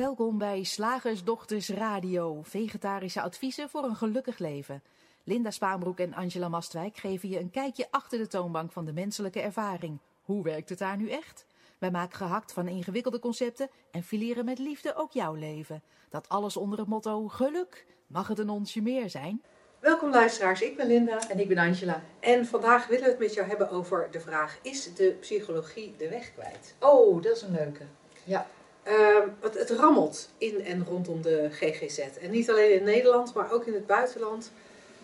[0.00, 4.82] Welkom bij Slagersdochters Radio, vegetarische adviezen voor een gelukkig leven.
[5.24, 9.40] Linda Spaanbroek en Angela Mastwijk geven je een kijkje achter de toonbank van de menselijke
[9.40, 9.98] ervaring.
[10.22, 11.46] Hoe werkt het daar nu echt?
[11.78, 15.82] Wij maken gehakt van ingewikkelde concepten en fileren met liefde ook jouw leven.
[16.08, 17.86] Dat alles onder het motto geluk.
[18.06, 19.42] Mag het een onsje meer zijn?
[19.78, 21.28] Welkom luisteraars, ik ben Linda.
[21.28, 22.02] En ik ben Angela.
[22.20, 26.08] En vandaag willen we het met jou hebben over de vraag: is de psychologie de
[26.08, 26.74] weg kwijt?
[26.78, 27.84] Oh, dat is een leuke.
[28.24, 28.46] Ja.
[28.90, 31.98] Ehm, het, het rammelt in en rondom de GGZ.
[31.98, 34.52] En niet alleen in Nederland, maar ook in het buitenland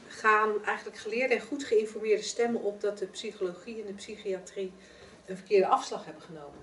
[0.09, 4.73] gaan eigenlijk geleerde en goed geïnformeerde stemmen op dat de psychologie en de psychiatrie
[5.27, 6.61] een verkeerde afslag hebben genomen.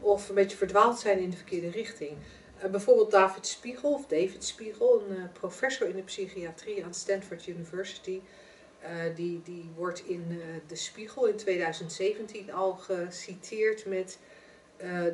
[0.00, 2.16] Of een beetje verdwaald zijn in de verkeerde richting.
[2.64, 7.46] Uh, bijvoorbeeld David Spiegel, of David Spiegel, een uh, professor in de psychiatrie aan Stanford
[7.46, 8.20] University.
[8.82, 14.18] Uh, die, die wordt in de Spiegel in 2017 al geciteerd met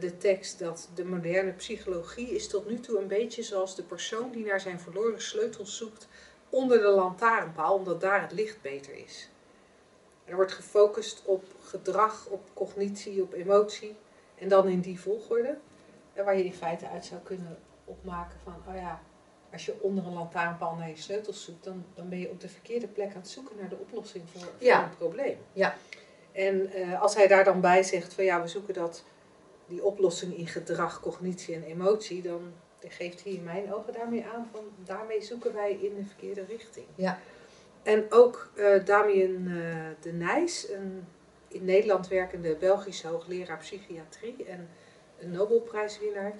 [0.01, 4.31] de tekst dat de moderne psychologie is tot nu toe een beetje zoals de persoon
[4.31, 6.09] die naar zijn verloren sleutels zoekt
[6.51, 9.29] onder de lantaarnpaal, omdat daar het licht beter is.
[10.25, 13.97] Er wordt gefocust op gedrag, op cognitie, op emotie
[14.39, 15.59] en dan in die volgorde.
[16.13, 19.01] En waar je in feite uit zou kunnen opmaken van, oh ja,
[19.53, 22.49] als je onder een lantaarnpaal naar je sleutels zoekt, dan, dan ben je op de
[22.49, 24.85] verkeerde plek aan het zoeken naar de oplossing voor, voor Ja.
[24.85, 25.39] een probleem.
[25.53, 25.75] Ja.
[26.33, 29.05] En eh, als hij daar dan bij zegt van ja, we zoeken dat,
[29.67, 32.53] die oplossing in gedrag, cognitie en emotie, dan
[32.89, 36.87] geeft hij in mijn ogen daarmee aan van daarmee zoeken wij in de verkeerde richting.
[36.95, 37.19] Ja.
[37.83, 39.55] En ook eh Damien eh,
[40.01, 41.05] de Nijs, een
[41.49, 44.69] in Nederland werkende Belgische hoogleraar psychiatrie en
[45.19, 46.35] een Nobelprijswinnaar,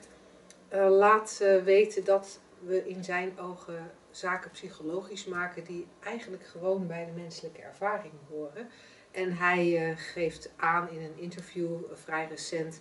[0.69, 7.05] eh, laat weten dat we in zijn ogen zaken psychologisch maken die eigenlijk gewoon bij
[7.05, 8.69] de menselijke ervaring horen.
[9.11, 12.81] En hij geeft aan in een interview vrij recent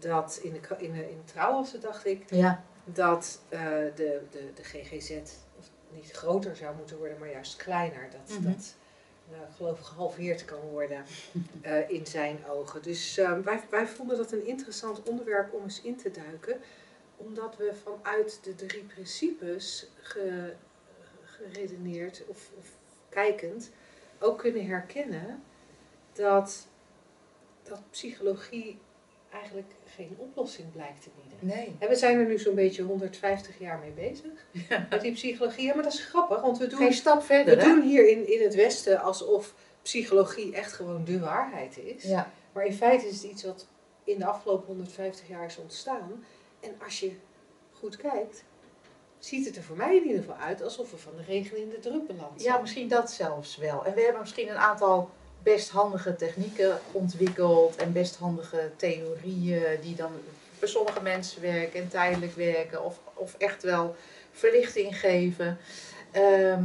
[0.00, 2.64] dat in de, in de, in de trouw was het, dacht ik, Ja.
[2.84, 3.60] dat eh,
[3.94, 5.10] de, de, de GGZ
[5.92, 8.08] niet groter zou moeten worden, maar juist kleiner.
[8.10, 8.48] Dat Mhm.
[8.48, 8.74] dat
[9.30, 11.04] nou, ik geloof ik gehalveerd kan worden
[11.62, 12.82] eh, in zijn ogen.
[12.82, 16.60] Dus eh, wij, wij vonden dat een interessant onderwerp om eens in te duiken,
[17.16, 20.54] omdat we vanuit de drie principes ge-
[21.24, 22.66] geredeneerd of, of
[23.08, 23.70] kijkend
[24.18, 25.42] ook kunnen herkennen
[26.12, 26.66] dat,
[27.62, 28.78] dat psychologie
[29.32, 31.56] eigenlijk geen oplossing blijkt te bieden.
[31.56, 31.76] Nee.
[31.78, 34.30] En we zijn er nu zo'n beetje 150 jaar mee bezig
[34.90, 35.64] met die psychologie.
[35.66, 37.64] Ja, maar dat is grappig, want we doen, Geen stap we verder, hè?
[37.64, 42.02] doen hier in, in het Westen alsof psychologie echt gewoon de waarheid is.
[42.02, 42.30] Ja.
[42.52, 43.66] Maar in feite is het iets wat
[44.04, 46.24] in de afgelopen 150 jaar is ontstaan.
[46.60, 47.12] En als je
[47.72, 48.44] goed kijkt,
[49.18, 51.68] ziet het er voor mij in ieder geval uit alsof we van de regen in
[51.68, 53.84] de druppen land ja, misschien dat zelfs wel.
[53.84, 55.10] En we hebben misschien een aantal
[55.42, 60.12] best handige technieken ontwikkeld en best handige theorieën die dan
[60.58, 63.96] bij sommige mensen werken en tijdelijk werken of, of echt wel
[64.32, 65.58] verlichting geven.
[66.10, 66.64] Ehm,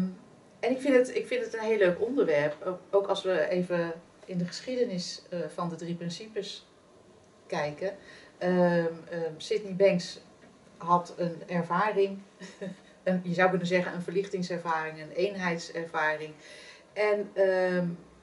[0.59, 3.93] en ik vind, het, ik vind het een heel leuk onderwerp, ook, als we even
[4.25, 6.67] in de geschiedenis eh, van de drie principes
[7.47, 7.95] kijken.
[8.37, 10.19] Ehm ehm, Sydney Banks
[10.77, 12.19] had een ervaring,
[13.23, 16.33] je zou kunnen zeggen een verlichtingservaring, een eenheidservaring.
[16.93, 17.29] En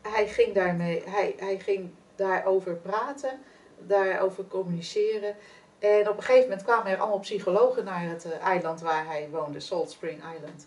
[0.03, 3.41] hij, ging daarmee, hij, hij ging daarover praten,
[3.79, 5.37] daarover communiceren.
[5.79, 9.29] En op een gegeven moment kwamen er allemaal psychologen naar het eh, eiland waar hij
[9.31, 10.67] woonde, Salt Spring Island.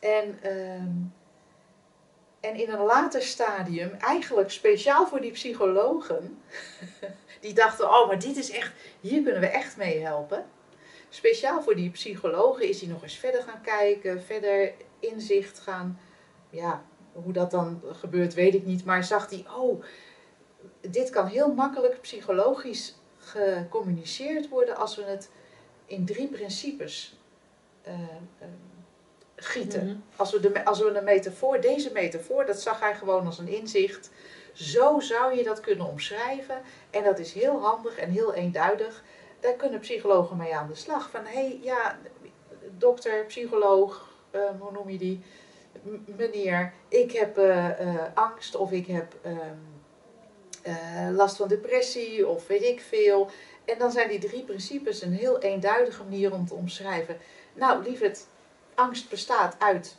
[0.00, 0.92] En, ehm,
[2.40, 6.42] en in een later stadium, eigenlijk speciaal voor die psychologen,
[7.40, 10.46] die dachten, oh maar dit is echt, hier kunnen we echt mee helpen.
[11.08, 16.00] Speciaal voor die psychologen is hij nog eens verder gaan kijken, verder inzicht gaan,
[16.50, 16.84] ja,
[17.22, 19.82] hoe dat dan gebeurt weet ik niet, maar zag hij, oh,
[20.80, 25.30] dit kan heel makkelijk psychologisch gecommuniceerd worden als we het
[25.86, 27.18] in drie principes
[27.82, 27.92] eh,
[28.38, 28.48] eh,
[29.36, 29.86] gieten.
[29.86, 29.96] Mhm.
[30.16, 33.48] Als we, de, als we een metafoor, deze metafoor, dat zag hij gewoon als een
[33.48, 34.10] inzicht.
[34.52, 36.60] Zo zou je dat kunnen omschrijven.
[36.90, 39.04] En dat is heel handig en heel eenduidig.
[39.40, 41.10] Daar kunnen psychologen mee aan de slag.
[41.10, 41.98] Van hé, hey, ja,
[42.78, 45.24] dokter, psycholoog, eh, hoe noem je die?
[46.16, 49.56] Meneer, ik heb eh, eh, angst of ik heb ehm,
[50.62, 53.30] eh, last van depressie of weet ik veel.
[53.64, 57.16] En dan zijn die drie principes een heel eenduidige manier om te omschrijven.
[57.54, 58.26] Nou, lieverd,
[58.74, 59.96] angst bestaat uit.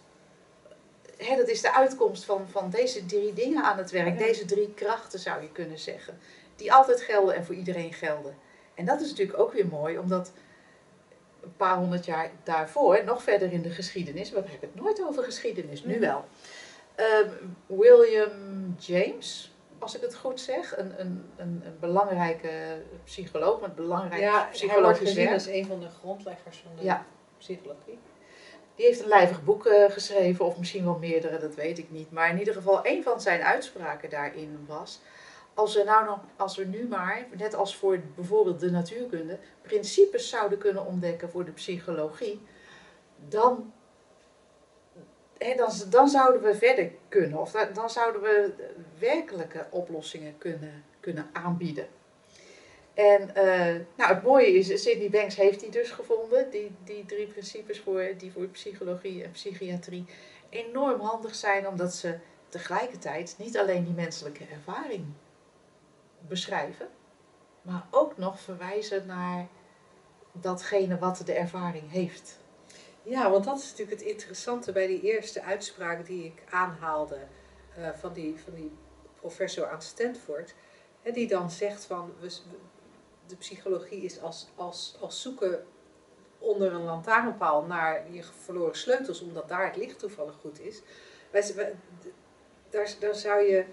[1.17, 4.19] Hè, dat is de uitkomst van, van deze drie dingen aan het werk.
[4.19, 4.25] Ja.
[4.25, 6.19] Deze drie krachten zou je kunnen zeggen.
[6.55, 8.35] Die altijd gelden en voor iedereen gelden.
[8.73, 10.31] En dat is natuurlijk ook weer mooi, omdat
[11.45, 15.23] een paar honderd jaar daarvoor, nog verder in de geschiedenis, we hebben het nooit over
[15.23, 16.01] geschiedenis, nu Mhm.
[16.01, 16.25] wel.
[16.95, 17.29] Ehm,
[17.65, 22.49] William James, als ik het goed zeg, een, een, een, een belangrijke
[23.03, 25.33] psycholoog met belangrijk Ja, hij wordt psychologisch gezien werk.
[25.33, 27.05] als een van de grondleggers van de Ja.
[27.37, 27.99] psychologie.
[28.75, 32.11] Die heeft een lijvig boek eh, geschreven, of misschien wel meerdere, dat weet ik niet.
[32.11, 34.99] Maar in ieder geval, een van zijn uitspraken daarin was.
[35.55, 40.29] Als we, nou nog, als we nu maar, net als voor bijvoorbeeld de natuurkunde, principes
[40.29, 42.41] zouden kunnen ontdekken voor de psychologie,
[43.29, 43.73] dan,
[45.37, 47.39] hè, dan, dan zouden we verder kunnen.
[47.39, 48.53] Of dan, zouden we
[48.99, 51.87] werkelijke oplossingen kunnen, kunnen aanbieden.
[52.93, 57.27] En eh, nou, het mooie is, Sidney Banks heeft die dus gevonden, die, die drie
[57.27, 60.05] principes voor, die voor psychologie en psychiatrie
[60.49, 62.17] enorm handig zijn, omdat ze
[62.49, 65.05] tegelijkertijd niet alleen die menselijke ervaring
[66.27, 66.87] beschrijven,
[67.61, 69.47] maar ook nog verwijzen naar
[70.31, 72.37] datgene wat de ervaring heeft.
[73.03, 77.19] Ja, want dat is natuurlijk het interessante bij die eerste uitspraak die ik aanhaalde
[77.75, 78.71] eh, van, die, van die
[79.19, 80.53] professor aan Stanford.
[81.01, 82.37] Hè, die dan zegt van we,
[83.27, 85.65] de psychologie is als, als, als zoeken
[86.39, 90.81] onder een lantaarnpaal naar je verloren sleutels, omdat daar het licht toevallig goed is.
[91.31, 91.75] Wij,
[92.69, 93.65] daar, daar zou je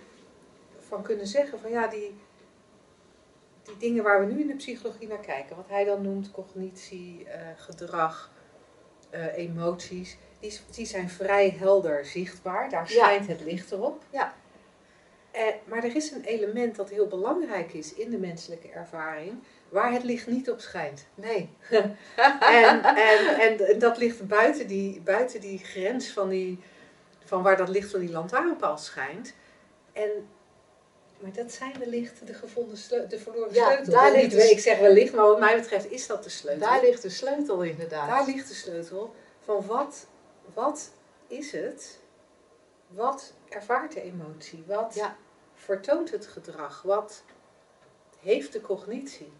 [0.78, 2.14] van kunnen zeggen van ja, die,
[3.62, 7.24] die dingen waar we nu in de psychologie naar kijken, wat hij dan noemt cognitie,
[7.28, 8.30] eh, gedrag,
[9.10, 12.70] eh, emoties, die, die zijn vrij helder zichtbaar.
[12.70, 13.04] Daar Ja.
[13.04, 14.02] schijnt het licht erop.
[14.10, 14.34] Ja.
[15.30, 19.32] Eh, maar er is een element dat heel belangrijk is in de menselijke ervaring,
[19.68, 21.06] waar het licht niet op schijnt.
[21.14, 21.48] Nee.
[22.40, 26.58] En, en, en dat ligt buiten die, buiten die grens van, die,
[27.24, 29.34] van waar dat licht van die lantaarnpaal schijnt.
[29.92, 30.10] En,
[31.22, 32.78] maar dat zijn wellicht de gevonden
[33.08, 33.88] de verloren Ja, sleutels.
[33.88, 36.68] daar Wel ligt niet, ik zeg wellicht, maar wat mij betreft is dat de sleutel.
[36.68, 38.08] Daar ligt de sleutel inderdaad.
[38.08, 39.14] Daar ligt de sleutel
[39.44, 40.06] van wat,
[40.54, 40.90] wat
[41.26, 41.98] is het?
[42.88, 44.64] Wat ervaart de emotie?
[44.66, 45.16] Wat Ja.
[45.54, 46.82] vertoont het gedrag?
[46.82, 47.22] Wat
[48.20, 49.32] heeft de cognitie?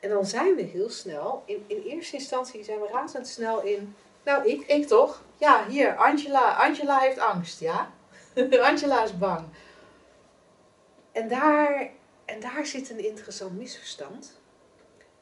[0.00, 4.48] En dan zijn we heel snel, in, in eerste instantie zijn we razendsnel in, nou
[4.48, 5.22] ik, Ik toch?
[5.36, 6.56] Ja, hier, Angela.
[6.56, 7.90] Angela heeft angst, ja?
[8.70, 9.44] Angela is bang.
[11.16, 11.90] En daar,
[12.24, 14.40] en daar zit een interessant misverstand.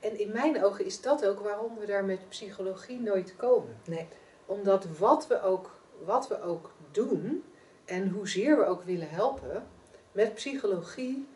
[0.00, 3.76] En in mijn ogen is dat ook waarom we daar met psychologie nooit komen.
[3.84, 4.08] Nee.
[4.46, 5.70] Omdat wat we ook,
[6.04, 7.44] wat we ook doen
[7.84, 9.66] en hoezeer we ook willen helpen,
[10.12, 11.26] met psychologie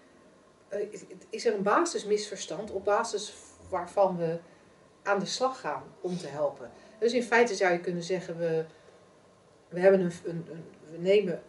[0.68, 3.34] eh, is- is er een basismisverstand op basis
[3.68, 4.38] waarvan we
[5.02, 6.70] aan de slag gaan om te helpen.
[6.98, 8.64] Dus in feite zou je kunnen zeggen, we,
[9.68, 11.42] we, hebben een, een, een, we nemen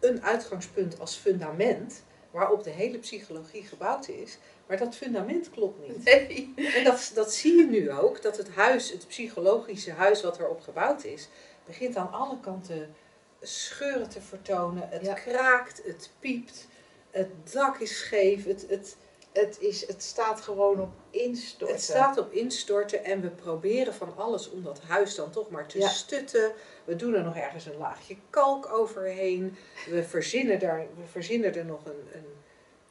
[0.00, 6.04] een uitgangspunt als fundament waarop de hele psychologie gebouwd is, maar dat fundament klopt niet.
[6.04, 6.52] Nee.
[6.74, 10.60] En dat, dat zie je nu ook, dat het huis, het psychologische huis wat erop
[10.60, 11.28] gebouwd is,
[11.66, 12.94] begint aan alle kanten
[13.40, 14.88] scheuren te vertonen.
[14.88, 15.14] Het Ja.
[15.14, 16.68] kraakt, het piept,
[17.10, 18.96] het dak is scheef, het, het,
[19.32, 21.74] Het, is, het staat gewoon op instorten.
[21.76, 25.66] het staat op instorten en we proberen van alles om dat huis dan toch maar
[25.66, 25.88] te Ja.
[25.88, 26.52] stutten.
[26.84, 29.56] We doen er nog ergens een laagje kalk overheen.
[29.90, 32.26] We verzinnen er, we verzinnen er nog een, een,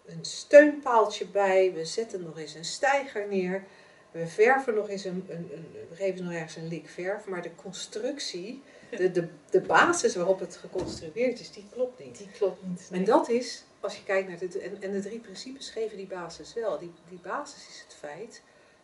[0.05, 1.73] een steunpaaltje bij.
[1.73, 3.63] We zetten nog eens een steiger neer.
[4.11, 7.25] We verven nog eens een, een, een we geven nog ergens een lik verf.
[7.25, 12.17] Maar de constructie, de, de, de basis waarop het geconstrueerd is, die klopt niet.
[12.17, 12.87] Die klopt niet.
[12.91, 16.07] En dat is, als je kijkt naar de, en, en de drie principes geven die
[16.07, 16.77] basis wel.
[16.79, 18.43] Die, die basis is het feit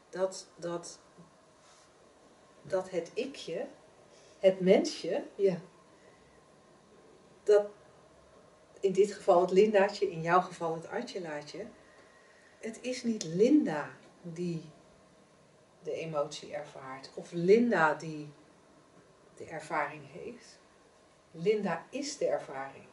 [0.10, 1.00] dat, dat,
[2.62, 3.68] dat het ikje,
[4.40, 5.58] het mensje, Ja.
[7.44, 7.68] dat
[8.80, 11.66] in dit geval het Lindaatje, in jouw geval het Angelaatje,
[12.60, 13.90] het is niet Linda
[14.22, 14.70] die
[15.84, 18.34] de emotie ervaart of Linda die
[19.36, 20.60] de ervaring heeft.
[21.32, 22.86] Linda is de ervaring.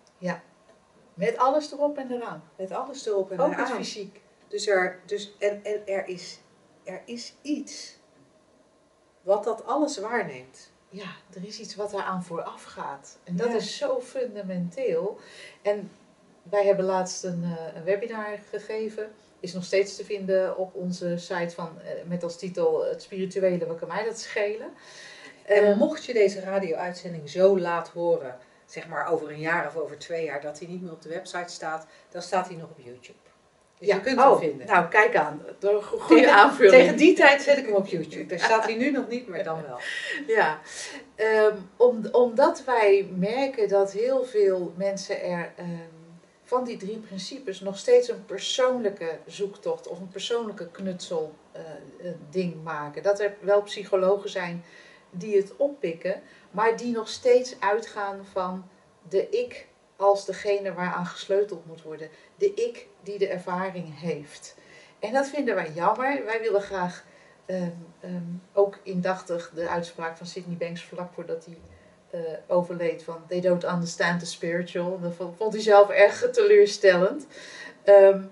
[1.14, 2.42] Met alles erop en eraan.
[2.56, 3.76] Met alles erop en Ook het eraan.
[3.76, 4.20] fysiek.
[4.48, 6.38] Dus, er, dus en, en er, is,
[6.84, 7.96] er is iets
[9.22, 10.70] wat dat alles waarneemt.
[10.88, 13.18] Ja, er is iets wat daaraan vooraf gaat.
[13.24, 13.54] En dat Ja.
[13.54, 15.18] is zo fundamenteel.
[15.62, 15.90] En
[16.42, 19.12] wij hebben laatst een, eh, een webinar gegeven.
[19.40, 23.66] Is nog steeds te vinden op onze site van, eh, met als titel Het spirituele,
[23.66, 24.70] wat kan mij dat schelen?
[25.46, 28.38] En Ehm, mocht je deze radio-uitzending zo laat horen,
[28.72, 31.08] zeg maar over een jaar of over twee jaar, dat hij niet meer op de
[31.08, 33.18] website staat, dan staat hij nog op YouTube.
[33.78, 34.66] Dus ja, je kunt oh, hem vinden.
[34.66, 35.42] Nou, kijk aan.
[35.60, 36.74] Een goede tegen, aanvulling.
[36.74, 38.26] tegen die tijd zet ik hem op YouTube.
[38.26, 39.78] Daar staat hij nu nog niet, maar dan wel.
[40.36, 40.60] Ja,
[41.22, 45.68] Ehm, om, omdat wij merken dat heel veel mensen er ehm,
[46.44, 52.14] van die drie principes nog steeds een persoonlijke zoektocht of een persoonlijke knutsel eh, eh,
[52.30, 53.02] ding maken.
[53.02, 54.64] Dat er wel psychologen zijn
[55.10, 58.68] die het oppikken, maar die nog steeds uitgaan van
[59.08, 59.66] de ik
[59.96, 62.08] als degene waaraan gesleuteld moet worden.
[62.36, 64.54] De ik die de ervaring heeft.
[64.98, 66.24] En dat vinden wij jammer.
[66.24, 67.04] Wij willen graag
[67.46, 71.58] ehm, ehm, ook indachtig de uitspraak van Sidney Banks vlak voordat hij
[72.14, 75.00] uh, overleed van They don't understand the spiritual.
[75.00, 77.26] Dat vond, hij zelf erg teleurstellend.
[77.84, 78.30] Um,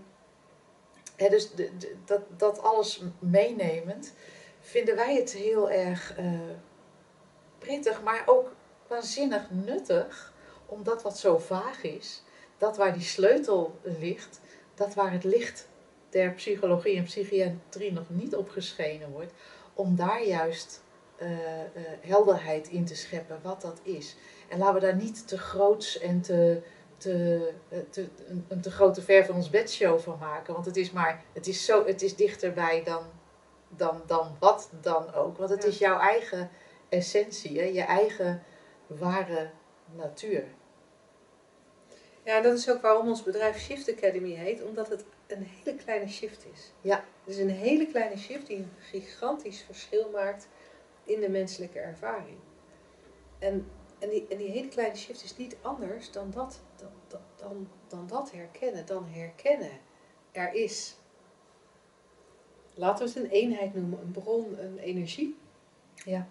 [1.17, 1.71] dus de,
[2.05, 4.13] dat, dat alles meenemend
[4.61, 6.41] vinden wij het heel erg uh,
[7.61, 8.53] prettig, maar ook
[8.87, 10.33] waanzinnig nuttig,
[10.67, 12.23] omdat wat zo vaag is,
[12.59, 14.41] dat waar die sleutel ligt,
[14.75, 15.69] dat waar het licht
[16.09, 19.33] der psychologie en psychiatrie nog niet opgeschenen wordt,
[19.75, 20.83] om daar juist
[21.23, 21.37] uh, uh,
[22.01, 24.17] helderheid in te scheppen wat dat is.
[24.49, 26.63] En laten we daar niet te groots en te,
[26.97, 27.53] te,
[27.91, 30.55] te, een, een te grote ver van ons bedshow van maken.
[30.55, 33.03] Want het is maar, het is, zo, het is dichterbij dan,
[33.69, 35.37] dan, dan wat dan ook.
[35.39, 36.51] Want het is jouw eigen
[36.91, 37.65] essentie, hè?
[37.65, 38.43] je eigen
[38.87, 39.51] ware
[39.97, 40.45] natuur.
[42.25, 46.09] Ja, dat is ook waarom ons bedrijf Shift Academy heet, omdat het een hele kleine
[46.09, 46.73] shift is.
[46.81, 47.05] Ja.
[47.25, 50.49] Het is een hele kleine shift die een gigantisch verschil maakt
[51.05, 52.39] in de menselijke ervaring.
[53.39, 57.69] En, en, die, en die hele kleine shift is niet anders dan dat, dan, dan,
[57.89, 58.87] dan dat herkennen.
[58.87, 59.81] Dan herkennen.
[60.33, 60.97] Er is,
[62.75, 65.37] laten we het een eenheid noemen, een bron, een energie.
[65.95, 66.29] Ja.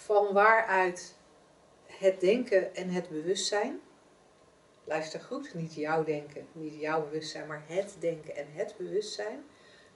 [0.00, 1.14] Van waaruit
[1.86, 3.80] het denken en het bewustzijn,
[4.84, 9.44] luister goed, niet jouw denken, niet jouw bewustzijn, maar het denken en het bewustzijn,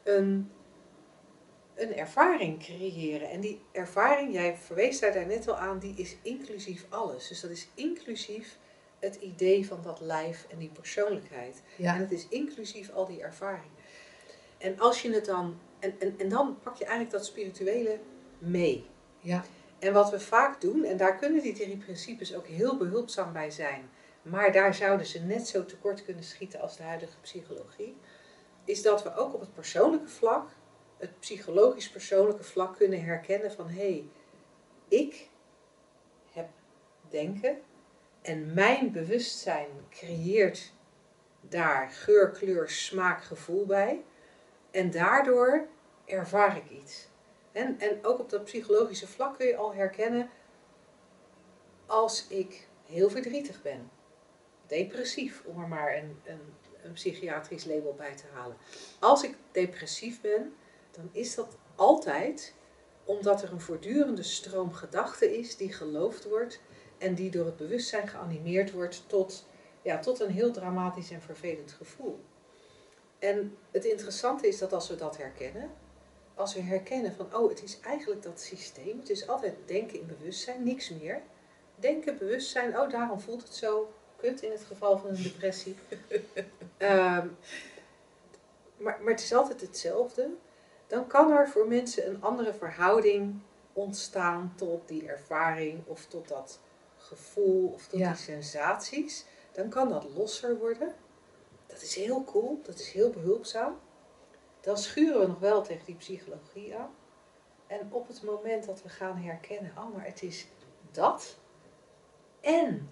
[0.03, 0.51] een,
[1.75, 3.31] een ervaring creëren.
[3.31, 7.29] En die ervaring, jij verwees daar net al aan, die is inclusief alles.
[7.29, 8.59] Dus dat is inclusief
[8.99, 11.63] het idee van dat lijf en die persoonlijkheid.
[11.77, 11.95] Ja.
[11.95, 13.83] En het is inclusief al die ervaringen.
[14.59, 17.99] En als je het dan, en, en, en dan pak je eigenlijk dat spirituele
[18.39, 18.87] mee.
[19.21, 19.45] Ja.
[19.85, 23.51] En wat we vaak doen, en daar kunnen die drie principes ook heel behulpzaam bij
[23.51, 23.91] zijn,
[24.23, 27.97] maar daar zouden ze net zo tekort kunnen schieten als de huidige psychologie,
[28.65, 30.51] is dat we ook op het persoonlijke vlak,
[30.97, 34.05] het psychologisch persoonlijke vlak kunnen herkennen van hé, hey,
[34.89, 35.29] ik
[36.33, 36.49] heb
[37.09, 37.61] denken
[38.23, 40.73] en mijn bewustzijn creëert
[41.41, 44.05] daar geur, kleur, smaak, gevoel bij
[44.71, 45.67] en daardoor
[46.05, 47.09] ervaar ik iets.
[47.55, 50.31] En, en ook op dat psychologische vlak kun je al herkennen
[51.87, 53.91] als ik heel verdrietig ben,
[54.67, 56.41] depressief, om er maar een, een,
[56.83, 58.57] een psychiatrisch label bij te halen.
[59.01, 60.55] Als ik depressief ben,
[60.91, 62.55] dan is dat altijd
[63.05, 66.61] omdat er een voortdurende stroom gedachten is die geloofd wordt
[66.99, 69.47] en die door het bewustzijn geanimeerd wordt tot,
[69.83, 72.21] ja, tot een heel dramatisch en vervelend gevoel.
[73.19, 75.71] En het interessante is dat als we dat herkennen,
[76.35, 80.07] als we herkennen van, oh, het is eigenlijk dat systeem, het is altijd denken in
[80.07, 81.23] bewustzijn, niks meer.
[81.77, 85.77] Denken, bewustzijn, oh, daarom voelt het zo kut in het geval van een depressie.
[86.79, 87.37] um,
[88.77, 90.31] maar, maar het is altijd hetzelfde.
[90.87, 93.41] Dan kan er voor mensen een andere verhouding
[93.73, 96.61] ontstaan tot die ervaring of tot dat
[96.97, 98.09] gevoel of tot Ja.
[98.09, 99.25] die sensaties.
[99.53, 100.95] Dan kan dat losser worden.
[101.67, 103.79] Dat is heel cool, dat is heel behulpzaam.
[104.65, 106.91] Dan schuren we nog wel tegen die psychologie aan.
[107.67, 110.47] En op het moment dat we gaan herkennen, oh maar het is
[110.91, 111.39] dat
[112.41, 112.91] en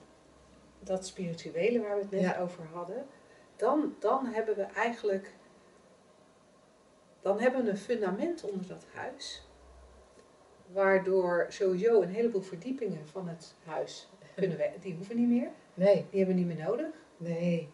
[0.81, 2.39] dat spirituele waar we het net Ja.
[2.41, 3.07] over hadden,
[3.57, 5.35] dan, dan hebben we eigenlijk
[7.21, 9.47] dan hebben we een fundament onder dat huis,
[10.73, 16.07] waardoor sowieso een heleboel verdiepingen van het huis kunnen we, die hoeven niet meer, Nee,
[16.11, 16.87] die hebben we niet meer nodig.
[17.17, 17.71] nee.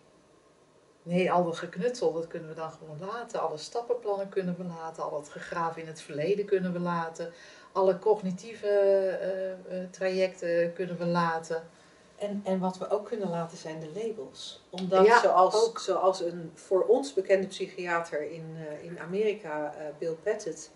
[1.08, 3.40] Nee, al dat geknutsel, dat kunnen we dan gewoon laten.
[3.40, 5.02] Alle stappenplannen kunnen we laten.
[5.02, 7.32] Al het gegraven in het verleden kunnen we laten.
[7.72, 11.68] Alle cognitieve eh, eh, trajecten kunnen we laten.
[12.16, 14.64] En, en wat we ook kunnen laten zijn de labels.
[14.70, 15.78] Omdat Ja, zoals, ook.
[15.78, 20.70] zoals een voor ons bekende psychiater in, eh, in Amerika, Bill Pettit,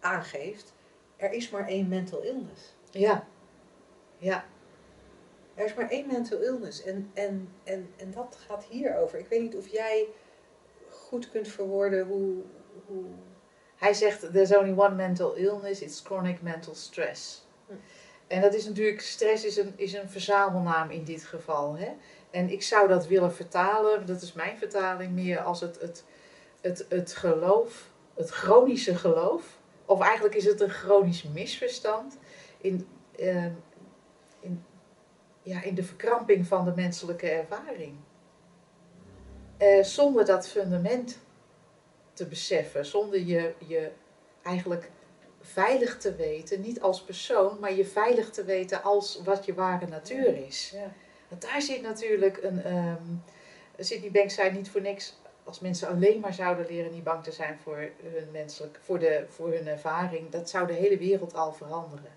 [0.00, 0.72] aangeeft,
[1.16, 2.74] er is maar één mental illness.
[2.90, 3.26] Ja,
[4.18, 4.44] ja,
[5.54, 6.82] Er is maar één mental illness.
[6.82, 9.18] En, en, en, en dat gaat hierover.
[9.18, 10.08] Ik weet niet of jij
[10.88, 12.42] goed kunt verwoorden hoe.
[12.86, 13.04] hoe
[13.76, 17.46] Hij zegt, there's only one mental illness, it's chronic mental stress.
[17.66, 17.72] Hm.
[18.26, 21.76] En dat is natuurlijk, stress is een, is een verzamelnaam in dit geval.
[21.76, 21.88] Hè?
[22.30, 26.04] En ik zou dat willen vertalen, dat is mijn vertaling meer als het, het,
[26.60, 29.58] het, het geloof, het chronische geloof.
[29.84, 32.18] Of eigenlijk is het een chronisch misverstand
[32.58, 33.62] in, eh, in,
[35.42, 37.94] ja, in de verkramping van de menselijke ervaring.
[39.56, 41.18] Eh, zonder dat fundament
[42.12, 43.90] te beseffen, zonder je, je
[44.42, 44.90] eigenlijk
[45.40, 49.86] veilig te weten, niet als persoon, maar je veilig te weten als wat je ware
[49.86, 50.70] natuur is.
[50.74, 50.92] ja.
[51.28, 52.76] Want daar zit natuurlijk een.
[52.76, 53.22] Um,
[53.78, 55.20] Sydney Banks zei niet voor niks.
[55.44, 59.24] Als mensen alleen maar zouden leren niet bang te zijn voor hun menselijk, voor, de,
[59.28, 62.10] voor hun ervaring, dat zou de hele wereld al veranderen.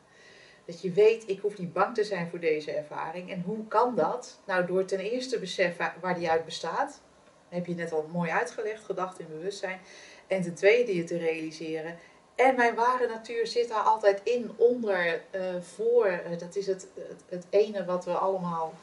[0.65, 3.31] Dat je weet, ik hoef niet bang te zijn voor deze ervaring.
[3.31, 4.39] En hoe kan dat?
[4.45, 7.01] Nou, door ten eerste beseffen waar die uit bestaat.
[7.49, 9.79] heb je net al mooi uitgelegd, gedacht in bewustzijn.
[10.27, 11.97] En ten tweede je te realiseren.
[12.35, 16.21] En mijn ware natuur zit daar altijd in, onder, uh, voor.
[16.37, 18.73] Dat is het, het, het, ene wat we allemaal.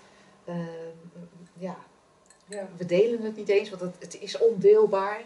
[0.49, 0.57] Uh,
[1.59, 1.77] ja,
[2.49, 5.23] ja, we delen het niet eens, want het, het is ondeelbaar.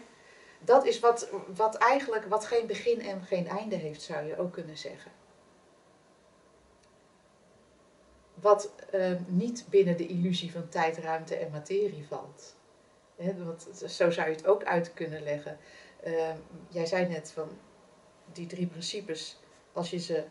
[0.59, 4.53] Dat is wat, wat eigenlijk wat geen begin en geen einde heeft, zou je ook
[4.53, 5.11] kunnen zeggen.
[8.41, 12.55] Wat uh, niet binnen de illusie van tijd, ruimte en materie valt.
[13.15, 15.57] He, want zo zou je het ook uit kunnen leggen.
[16.07, 16.33] Uh,
[16.69, 17.49] jij zei net van
[18.31, 19.39] die drie principes,
[19.73, 20.23] als je ze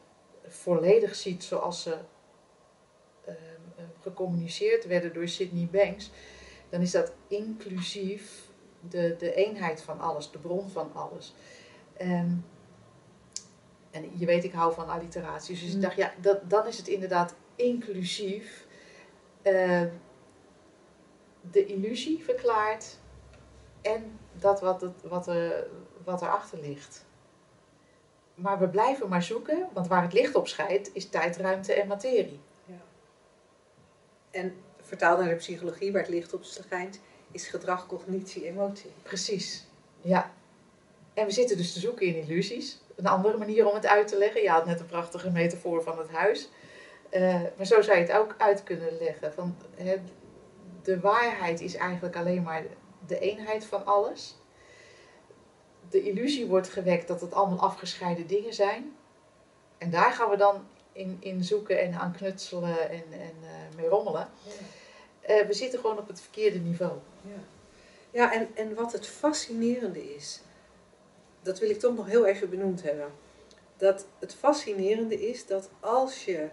[0.47, 1.99] volledig ziet zoals ze
[3.29, 3.35] uh,
[4.01, 6.11] gecommuniceerd werden door Sydney Banks,
[6.69, 8.51] dan is dat inclusief
[8.89, 11.35] de, de eenheid van alles, de bron van alles.
[12.01, 12.45] Um,
[13.91, 15.61] en je weet, ik hou van alliteraties.
[15.61, 15.81] Dus ik mm.
[15.81, 18.67] dacht, ja, dat, dan is het inderdaad inclusief
[19.43, 19.83] uh,
[21.51, 22.99] de illusie verklaart
[23.83, 25.67] en dat wat, het, wat, er,
[26.05, 27.05] wat erachter ligt.
[28.35, 31.87] Maar we blijven maar zoeken, want waar het licht op schijnt is tijd, ruimte en
[31.87, 32.41] materie.
[32.65, 32.81] Ja.
[34.31, 38.91] En vertaald naar de psychologie, waar het licht op schijnt, is gedrag, cognitie, emotie.
[39.03, 39.67] Precies,
[40.01, 40.33] ja.
[41.15, 42.81] En we zitten dus te zoeken in illusies.
[42.97, 44.43] Een andere manier om het uit te leggen.
[44.43, 46.49] Je had net een prachtige metafoor van het huis.
[47.13, 49.33] Uh, maar zo zou je het ook uit kunnen leggen.
[49.33, 49.57] Van,
[50.83, 52.63] de waarheid is eigenlijk alleen maar
[53.07, 54.37] de eenheid van alles.
[55.91, 58.97] De illusie wordt gewekt dat het allemaal afgescheiden dingen zijn.
[59.79, 63.89] En daar gaan we dan in, in zoeken en aan knutselen en, en uh, mee
[63.89, 64.29] rommelen.
[64.43, 65.41] Ja.
[65.41, 66.93] Uh, we zitten gewoon op het verkeerde niveau.
[67.23, 67.41] Ja,
[68.11, 70.41] ja en, en wat het fascinerende is,
[71.43, 73.13] dat wil ik toch nog heel even benoemd hebben.
[73.77, 76.49] Dat het fascinerende is dat als je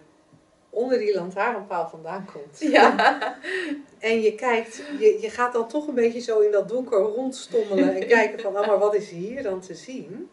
[0.74, 2.60] onder die lantaarnpaal vandaan komt.
[2.60, 3.38] Ja.
[4.00, 7.96] en je kijkt, je, je gaat dan toch een beetje zo in dat donker rondstommelen
[7.96, 10.30] en kijken van, oh, maar wat is hier dan te zien?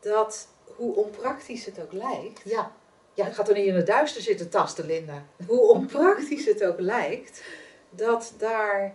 [0.00, 2.42] Dat, hoe onpraktisch het ook lijkt.
[2.44, 2.72] Ja.
[3.14, 5.24] Ja, ik ga toch niet in het duister zitten tasten, Linda.
[5.46, 7.42] Hoe onpraktisch het ook lijkt,
[7.90, 8.94] dat daar,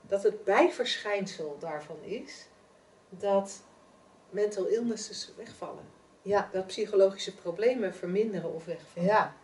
[0.00, 2.46] dat het bijverschijnsel daarvan is,
[3.08, 3.62] dat
[4.30, 5.84] mental illnesses wegvallen.
[6.22, 6.48] Ja.
[6.52, 9.08] Dat psychologische problemen verminderen of wegvallen.
[9.08, 9.34] Ja.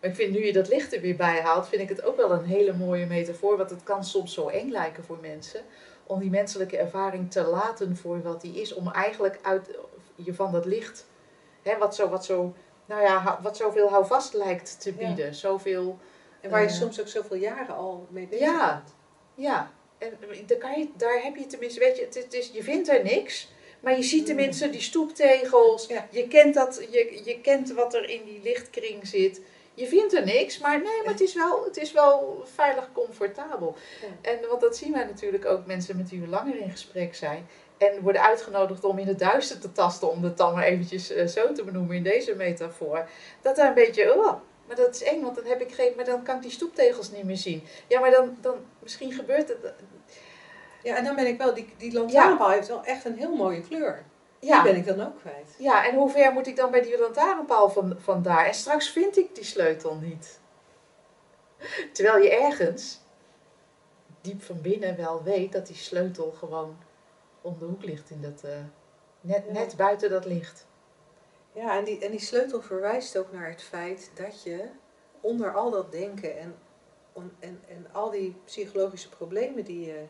[0.00, 2.16] Maar ik vind nu je dat licht er weer bij haalt, vind ik het ook
[2.16, 3.56] wel een hele mooie metafoor.
[3.56, 5.60] Want het kan soms zo eng lijken voor mensen.
[6.06, 8.74] Om die menselijke ervaring te laten voor wat die is.
[8.74, 9.68] Om eigenlijk uit
[10.14, 11.06] je van dat licht,
[11.62, 12.54] hè, wat, zo, wat, zo,
[12.86, 15.26] nou ja, wat zoveel houvast lijkt te bieden.
[15.26, 15.32] Ja.
[15.32, 15.98] Zoveel,
[16.40, 18.94] en waar je uh, soms ook zoveel jaren al mee bezig ja, bent.
[19.34, 22.62] Ja, en daar, kan je, daar heb je tenminste, weet je, het, het is, je
[22.62, 23.52] vindt er niks.
[23.80, 24.72] Maar je ziet tenminste mm.
[24.72, 25.86] die stoeptegels.
[25.86, 26.08] Ja.
[26.10, 29.40] Je, kent dat, je, je kent wat er in die lichtkring zit
[29.80, 33.76] je vindt er niks, maar nee, maar het is wel, het is wel veilig comfortabel.
[34.20, 37.48] En want dat zien wij natuurlijk ook mensen met wie we langer in gesprek zijn.
[37.78, 41.26] En worden uitgenodigd om in het duister te tasten, om het dan maar eventjes uh,
[41.26, 43.08] zo te benoemen in deze metafoor.
[43.40, 44.34] Dat daar een beetje, oh,
[44.66, 47.10] maar dat is eng, want dan heb ik geen, maar dan kan ik die stoeptegels
[47.10, 47.62] niet meer zien.
[47.86, 49.72] Ja, maar dan, dan misschien gebeurt het.
[50.82, 53.60] Ja, en dan ben ik wel, die, die lantaarnpaal heeft wel echt een heel mooie
[53.60, 54.04] kleur.
[54.40, 54.62] Ja.
[54.62, 55.54] Die ben ik dan ook kwijt.
[55.58, 58.46] Ja, en hoe ver moet ik dan bij die lantaarnpaal van, vandaar?
[58.46, 60.40] En straks vind ik die sleutel niet.
[61.92, 63.00] Terwijl je ergens
[64.20, 66.76] diep van binnen wel weet dat die sleutel gewoon
[67.40, 68.50] om de hoek ligt in dat, uh,
[69.20, 70.66] net, net buiten dat licht.
[71.52, 74.68] Ja, en die, en die sleutel verwijst ook naar het feit dat je
[75.20, 76.58] onder al dat denken en,
[77.38, 80.04] en, en al die psychologische problemen die je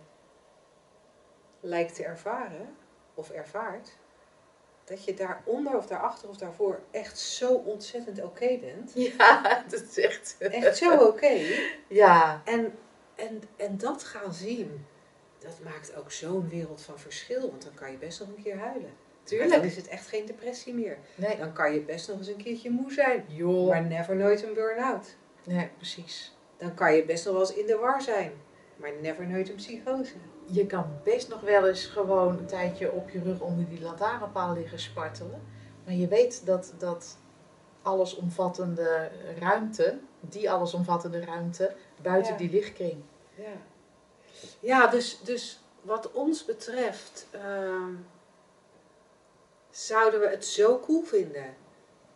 [1.61, 2.77] lijkt te ervaren
[3.15, 3.97] of ervaart,
[4.91, 8.93] dat je daaronder of daarachter of daarvoor echt zo ontzettend oké bent.
[9.19, 10.37] Ja, dat is echt...
[10.39, 11.41] Echt zo oké.
[11.89, 12.43] Ja.
[12.45, 12.73] En,
[13.15, 14.87] en, en dat gaan zien,
[15.39, 17.51] dat maakt ook zo'n wereld van verschil.
[17.51, 18.93] Want dan kan je best nog een keer huilen.
[19.23, 19.51] Tuurlijk.
[19.51, 20.99] dan is het echt geen depressie meer.
[21.15, 21.37] Nee.
[21.37, 23.25] Dan kan je best nog eens een keertje moe zijn.
[23.29, 23.69] Joh.
[23.69, 25.17] Maar never nooit een burn-out.
[25.45, 26.37] Nee, precies.
[26.57, 28.33] Dan kan je best nog wel eens in de war zijn.
[28.77, 30.15] Maar never nooit een psychose
[30.51, 34.55] je kan best nog wel eens gewoon een tijdje op je rug onder die lantaarnpaal
[34.55, 35.43] liggen spartelen.
[35.85, 37.17] Maar je weet dat, dat
[37.83, 43.03] allesomvattende ruimte, die allesomvattende ruimte, buiten die lichtkring.
[43.35, 43.53] Ja,
[44.61, 47.87] ja dus, dus wat ons betreft uh,
[49.71, 51.55] zouden we het zo cool vinden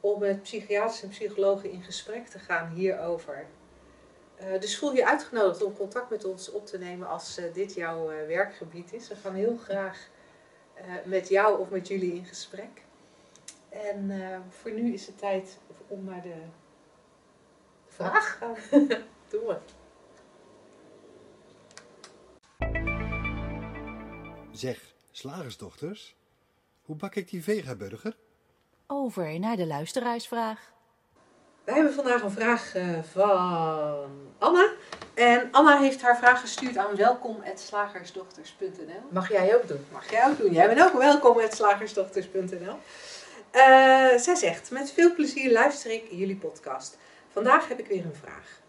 [0.00, 3.46] om met psychiaters en psychologen in gesprek te gaan hierover.
[4.44, 7.74] Eh, dus voel je uitgenodigd om contact met ons op te nemen als eh, dit
[7.74, 9.08] jouw eh, werkgebied is.
[9.08, 10.08] We gaan heel graag
[10.74, 12.82] eh, met jou of met jullie in gesprek.
[13.68, 16.34] En eh, voor nu is het tijd om naar de
[17.88, 18.38] Vraag?
[18.38, 18.88] te gaan.
[19.30, 19.58] Doen we.
[24.52, 26.16] Zeg, slagersdochters,
[26.82, 28.16] hoe bak ik die vegaburger?
[28.86, 30.73] Over naar de luisteraarsvraag.
[31.64, 34.72] Wij hebben vandaag een vraag eh, van Anna.
[35.14, 39.00] En Anna heeft haar vraag gestuurd aan welkom.slagersdochters.nl.
[39.10, 39.84] Mag jij ook doen?
[39.92, 40.52] Mag jij ook doen.
[40.52, 42.76] Jij bent ook welkom met slagersdochters.nl.
[43.50, 46.98] Eh, zij zegt, met veel plezier luister ik jullie podcast.
[47.32, 48.60] Vandaag heb ik weer een vraag.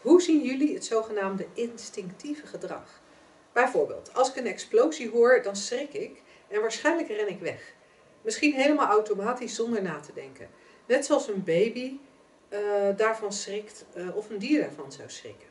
[0.00, 3.00] Hoe zien jullie het zogenaamde instinctieve gedrag?
[3.52, 7.74] Bijvoorbeeld, als ik een explosie hoor, dan schrik ik en waarschijnlijk ren ik weg.
[8.22, 10.48] Misschien helemaal automatisch zonder na te denken.
[10.86, 11.98] Net zoals een baby
[12.52, 15.48] eh, daarvan schrikt eh, of een dier daarvan zou schrikken.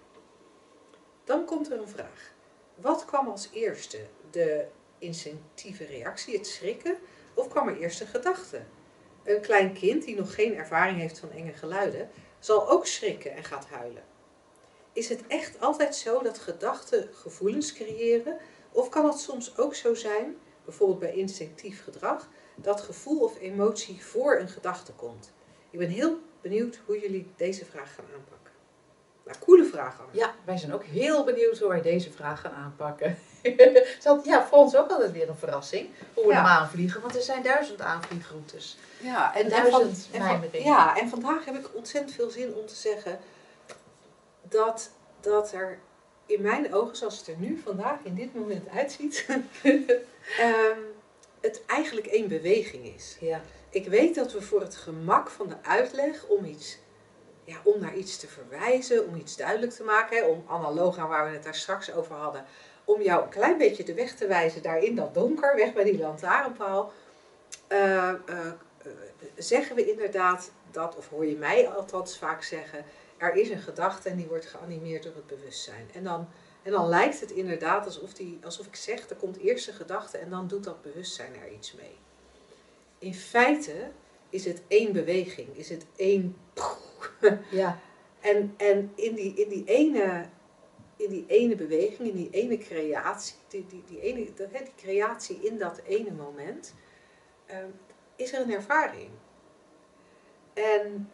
[1.24, 2.34] Dan komt er een vraag.
[2.76, 3.98] Wat kwam als eerste?
[4.32, 4.66] De
[4.98, 6.98] instinctieve reactie, het schrikken,
[7.34, 8.62] of kwam er eerst een gedachte?
[9.24, 12.10] Een klein kind die nog geen ervaring heeft van enge geluiden,
[12.40, 14.04] zal ook schrikken en gaat huilen.
[14.94, 18.38] Is het echt altijd zo dat gedachten gevoelens creëren?
[18.72, 24.06] Of kan het soms ook zo zijn, bijvoorbeeld bij instinctief gedrag, dat gevoel of emotie
[24.06, 25.34] voor een gedachte komt?
[25.70, 28.52] Ik ben heel benieuwd hoe jullie deze vraag gaan aanpakken.
[29.26, 30.12] Nou, coole vraag, Anne.
[30.20, 33.18] Ja, wij zijn ook heel benieuwd hoe wij deze vraag gaan aanpakken.
[34.00, 36.38] Zal- ja, voor ons ook altijd weer een verrassing hoe we Ja.
[36.38, 38.78] hem aanvliegen, want er zijn duizend aanvliegroutes.
[39.02, 42.30] Ja, En en, en, van, duizend en, van- ja, en vandaag heb ik ontzettend veel
[42.30, 43.20] zin om te zeggen
[44.42, 45.80] dat, dat er
[46.26, 49.26] in mijn ogen, zoals het er nu vandaag in dit moment uitziet,
[50.38, 50.80] ehm,
[51.42, 53.18] het eigenlijk één beweging is.
[53.20, 53.42] Ja.
[53.72, 56.78] Ik weet dat we voor het gemak van de uitleg om iets,
[57.44, 61.08] ja, om naar iets te verwijzen, om iets duidelijk te maken, hè, om analoog aan
[61.08, 62.46] waar we het daar straks over hadden,
[62.86, 65.84] om jou een klein beetje de weg te wijzen daar in dat donker, weg bij
[65.84, 66.92] die lantaarnpaal,
[67.68, 68.48] eh, eh, eh,
[69.38, 72.86] zeggen we inderdaad dat, of hoor je mij althans vaak zeggen,
[73.18, 75.90] er is een gedachte en die wordt geanimeerd door het bewustzijn.
[75.94, 76.28] En dan,
[76.62, 80.18] en dan lijkt het inderdaad alsof, die, alsof ik zeg, er komt eerst een gedachte
[80.18, 81.98] en dan doet dat bewustzijn er iets mee.
[83.02, 83.92] In feite
[84.30, 86.36] is het één beweging, is het één...
[87.52, 87.80] Ja.
[88.20, 90.30] En, en in, die, in, die ene,
[90.96, 95.58] in die ene beweging, in die ene creatie, die, die, die, ene, die creatie in
[95.58, 96.74] dat ene moment,
[97.46, 97.70] ehm,
[98.16, 99.10] is er een ervaring.
[100.54, 101.12] En,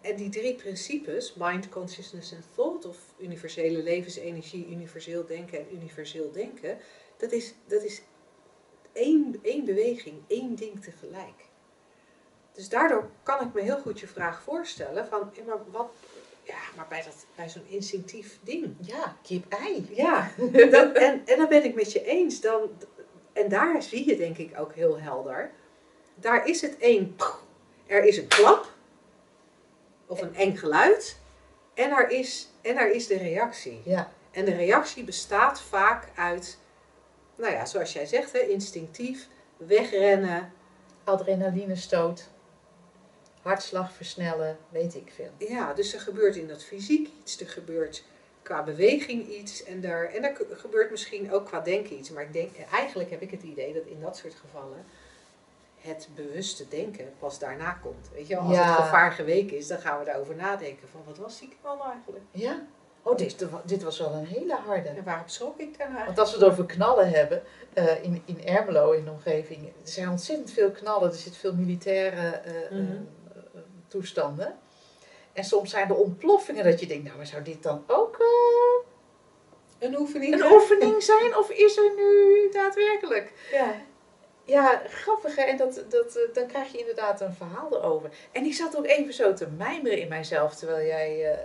[0.00, 6.32] en die drie principes, mind, consciousness en thought, of universele levensenergie, universeel denken en universeel
[6.32, 6.78] denken,
[7.16, 8.02] dat is, dat is
[8.92, 11.50] één, één beweging, één ding tegelijk.
[12.52, 15.90] Dus daardoor kan ik me heel goed je vraag voorstellen van, ja, maar wat,
[16.42, 18.74] ja, maar bij, dat, bij zo'n instinctief ding.
[18.80, 19.88] Ja, kip-ei.
[19.90, 20.30] Ja,
[20.70, 22.40] dat, en, en dan ben ik met je eens.
[22.40, 22.70] Dan,
[23.32, 25.50] en daar zie je denk ik ook heel helder.
[26.14, 27.16] Daar is het één,
[27.86, 28.72] er is een klap,
[30.06, 31.18] of een eng geluid,
[31.74, 33.80] en er is, en er is de reactie.
[33.84, 34.12] Ja.
[34.30, 36.58] En de reactie bestaat vaak uit,
[37.36, 40.52] nou ja, zoals jij zegt, hè, instinctief, wegrennen.
[41.04, 42.28] Adrenaline stoot.
[43.42, 45.30] Hartslag versnellen, weet ik veel.
[45.48, 48.04] Ja, dus er gebeurt in dat fysiek iets, er gebeurt
[48.42, 52.10] qua beweging iets en er, en er gebeurt misschien ook qua denken iets.
[52.10, 54.84] Maar ik denk, eigenlijk heb ik het idee dat in dat soort gevallen
[55.80, 58.10] het bewuste denken pas daarna komt.
[58.14, 58.74] Weet je wel, als Ja.
[58.74, 61.90] het gevaar geweken is, dan gaan we daarover nadenken van wat was die knal nou
[61.90, 62.24] eigenlijk?
[62.30, 62.66] Ja?
[63.04, 64.88] Oh, dit, dit was wel een hele harde.
[64.88, 66.04] En waarom schrok ik daarna?
[66.04, 69.72] Want als we het over knallen hebben, eh, in, in Ermelo, in de omgeving, er
[69.82, 71.08] zijn ontzettend veel knallen.
[71.10, 72.80] Er zitten veel militaire eh, Mhm.
[72.80, 72.96] eh,
[73.36, 74.58] eh, toestanden.
[75.32, 78.24] En soms zijn er ontploffingen dat je denkt, nou, maar zou dit dan ook
[79.78, 80.34] Een oefening?
[80.34, 81.36] een oefening zijn?
[81.36, 83.32] Of is er nu daadwerkelijk?
[83.52, 83.74] Ja.
[84.44, 85.42] Ja, grappig hè?
[85.42, 88.10] En dat, dat, dan krijg je inderdaad een verhaal erover.
[88.32, 91.38] En ik zat ook even zo te mijmeren in mijzelf terwijl jij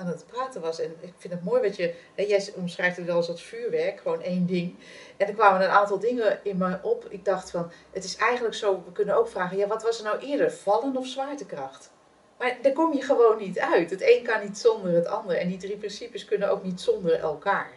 [0.00, 0.80] aan het praten was.
[0.80, 4.00] En ik vind het mooi wat je, hè, jij omschrijft het wel als dat vuurwerk,
[4.00, 4.76] gewoon één ding.
[5.16, 7.06] En er kwamen een aantal dingen in me op.
[7.08, 10.04] Ik dacht van, het is eigenlijk zo, we kunnen ook vragen, ja, wat was er
[10.04, 11.90] nou eerder, vallen of zwaartekracht?
[12.38, 13.90] Maar daar kom je gewoon niet uit.
[13.90, 15.36] Het een kan niet zonder het ander.
[15.36, 17.70] En die drie principes kunnen ook niet zonder elkaar.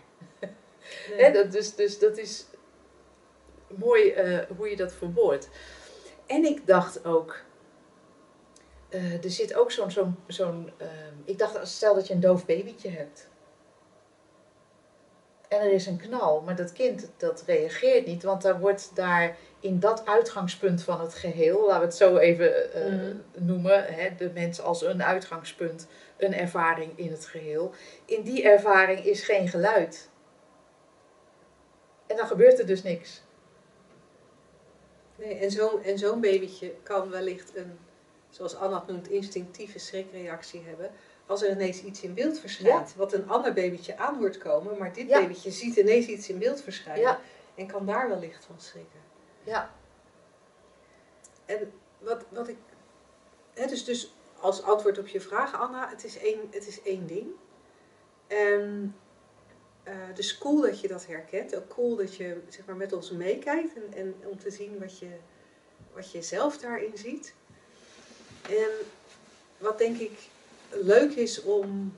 [1.18, 2.46] Hè, dat, dus, dus dat is
[3.68, 5.50] mooi eh, hoe je dat verwoordt.
[6.26, 7.42] En ik dacht ook,
[8.94, 12.46] eh, er zit ook zo'n, zo'n, zo'n ehm, ik dacht, stel dat je een doof
[12.46, 13.32] babytje hebt.
[15.48, 19.38] en er is een knal, maar dat kind dat reageert niet, want daar wordt daar
[19.60, 23.16] in dat uitgangspunt van het geheel, laten we het zo even eh, Mhm.
[23.46, 27.72] noemen, hè, de mens als een uitgangspunt, een ervaring in het geheel.
[28.06, 30.10] In die ervaring is geen geluid.
[32.08, 33.22] En dan gebeurt er dus niks.
[35.16, 37.80] Nee, en zo'n en zo'n babytje kan wellicht een,
[38.36, 40.92] zoals Anna het noemt, instinctieve schrikreactie hebben.
[41.26, 44.94] Als er ineens iets in beeld verschijnt, wat een ander babytje aan hoort komen, maar
[44.94, 45.20] dit Ja.
[45.22, 47.20] babytje ziet ineens iets in beeld verschijnen Ja.
[47.56, 49.00] en kan daar wellicht van schrikken.
[49.44, 49.74] Ja.
[51.46, 52.58] En wat, wat ik.
[53.54, 57.08] Hè, dus, dus als antwoord op je vraag, Anna, het is één, het is één
[57.08, 57.28] ding.
[58.28, 58.96] En
[59.84, 61.56] eh dus cool dat je dat herkent.
[61.56, 65.00] Ook cool dat je zeg maar, met ons meekijkt en, en om te zien wat
[65.00, 65.10] je,
[65.94, 67.34] wat je zelf daarin ziet.
[68.50, 68.70] En
[69.58, 70.30] wat denk ik
[70.70, 71.98] leuk is om.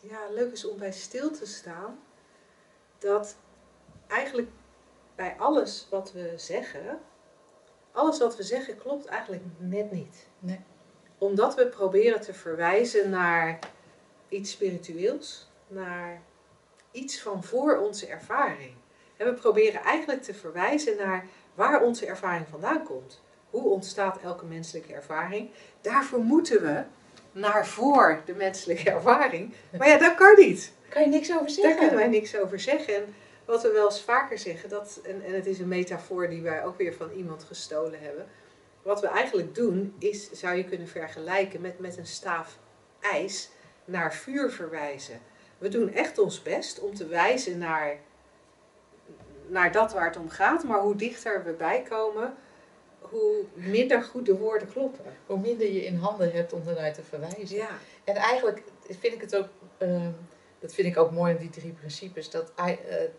[0.00, 1.98] Ja, leuk is om bij stil te staan.
[2.98, 3.36] Dat
[4.06, 4.48] eigenlijk
[5.14, 7.00] bij alles wat we zeggen,
[7.92, 10.26] alles wat we zeggen klopt eigenlijk net niet.
[10.38, 10.60] Nee.
[11.18, 13.58] Omdat we proberen te verwijzen naar
[14.28, 16.22] iets spiritueels, naar
[16.90, 18.74] iets van voor onze ervaring.
[19.16, 23.20] En we proberen eigenlijk te verwijzen naar waar onze ervaring vandaan komt.
[23.50, 25.50] Hoe ontstaat elke menselijke ervaring?
[25.80, 26.82] Daarvoor moeten we
[27.32, 29.54] naar voor de menselijke ervaring.
[29.78, 30.72] Maar ja, dat kan niet.
[30.88, 31.78] Kan je niks over Daar zeggen?
[31.78, 32.94] kunnen wij niks over zeggen.
[32.94, 36.42] En wat we wel eens vaker zeggen, dat, en, en het is een metafoor die
[36.42, 38.26] wij ook weer van iemand gestolen hebben.
[38.82, 42.58] Wat we eigenlijk doen, is, zou je kunnen vergelijken met, met een staaf
[43.00, 43.50] ijs
[43.84, 45.20] naar vuur verwijzen.
[45.58, 47.96] We doen echt ons best om te wijzen naar,
[49.46, 52.34] naar dat waar het om gaat, maar hoe dichter we bij komen,
[53.10, 55.04] hoe minder goed de woorden kloppen.
[55.26, 57.56] Hoe minder je in handen hebt om ernaar te verwijzen.
[57.56, 57.68] Ja,
[58.04, 60.10] En eigenlijk vind ik het ook, ehm,
[60.58, 62.66] dat vind ik ook mooi aan die drie principes, dat eh,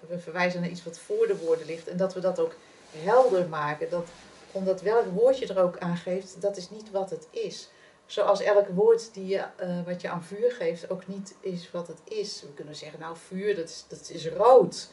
[0.07, 2.55] we verwijzen naar iets wat voor de woorden ligt en dat we dat ook
[2.97, 3.89] helder maken.
[3.89, 4.07] Dat,
[4.51, 7.69] omdat welk woordje er ook aan geeft, dat is niet wat het is.
[8.05, 11.87] Zoals elk woord die je, eh, wat je aan vuur geeft ook niet is wat
[11.87, 12.41] het is.
[12.41, 14.89] We kunnen zeggen, nou vuur, dat is, dat is rood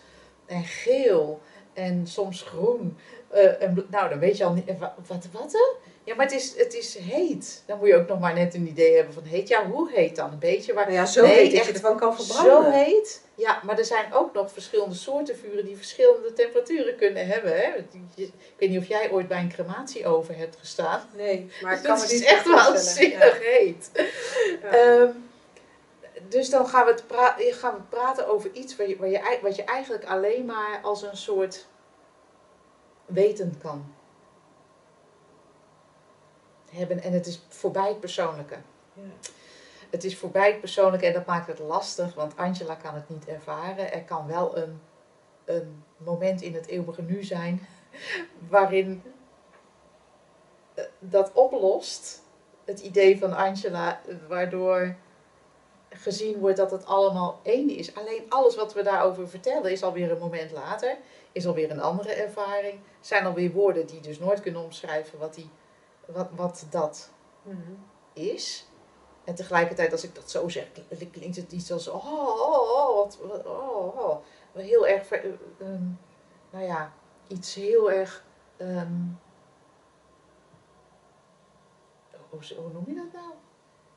[0.46, 1.40] en geel
[1.78, 2.98] en soms groen.
[3.30, 5.86] Eh, en, nou, dan weet je al niet, eh, wa- wat, wat, hè?
[6.04, 7.62] Ja, maar het is, het is heet.
[7.66, 9.48] Dan moet je ook nog maar net een idee hebben van heet.
[9.48, 10.32] Ja, hoe heet dan?
[10.32, 12.72] Een beetje waar nou ja zo Nee, heet dat je echt ervan kan zo verbranden.
[12.72, 13.22] heet.
[13.34, 17.50] Ja, maar er zijn ook nog verschillende soorten vuren die verschillende temperaturen kunnen hebben.
[17.56, 17.68] Hè?
[18.16, 21.00] Ik weet niet of jij ooit bij een crematieoven hebt gestaan.
[21.16, 22.72] Nee, maar Dus dat me is echt voorstellen.
[22.72, 23.90] waanzinnig heet.
[24.62, 24.68] Ja.
[24.68, 25.10] Ehm,
[26.28, 29.38] dus dan gaan we, het pra- gaan we praten over iets waar je, waar je,
[29.42, 31.66] wat je eigenlijk alleen maar als een soort
[33.06, 33.94] weten kan
[36.70, 37.02] hebben.
[37.02, 38.56] En het is voorbij het persoonlijke.
[38.92, 39.02] Ja.
[39.90, 43.26] Het is voorbij het persoonlijke en dat maakt het lastig, want Angela kan het niet
[43.26, 43.92] ervaren.
[43.92, 44.80] Er kan wel een,
[45.44, 47.66] een moment in het eeuwige nu zijn
[48.48, 49.02] waarin
[50.74, 52.22] eh, dat oplost,
[52.64, 54.96] het idee van Angela, eh, waardoor
[55.90, 57.94] gezien wordt dat het allemaal één is.
[57.94, 60.96] Alleen alles wat we daarover vertellen is alweer een moment later,
[61.32, 65.50] is alweer een andere ervaring, zijn alweer woorden die dus nooit kunnen omschrijven wat, die,
[66.06, 67.10] wat, wat dat
[67.42, 67.72] Mhm.
[68.12, 68.66] is.
[69.24, 72.94] En tegelijkertijd, als ik dat zo zeg, kl- klinkt het iets als oh, oh, oh,
[72.96, 74.16] wat, wat- oh, oh.
[74.52, 75.24] Heel erg, eh,
[75.60, 75.82] ehm,
[76.50, 76.92] nou ja,
[77.26, 78.24] iets heel erg,
[78.56, 78.92] ehm,
[82.30, 83.32] hoe, hoe noem je dat nou?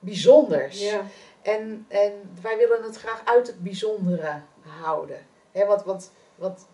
[0.01, 0.79] Bijzonders.
[0.89, 1.01] Ja.
[1.41, 2.11] En, en
[2.41, 4.41] wij willen het graag uit het bijzondere
[4.81, 5.17] houden.
[5.51, 6.67] Hè, want, want, want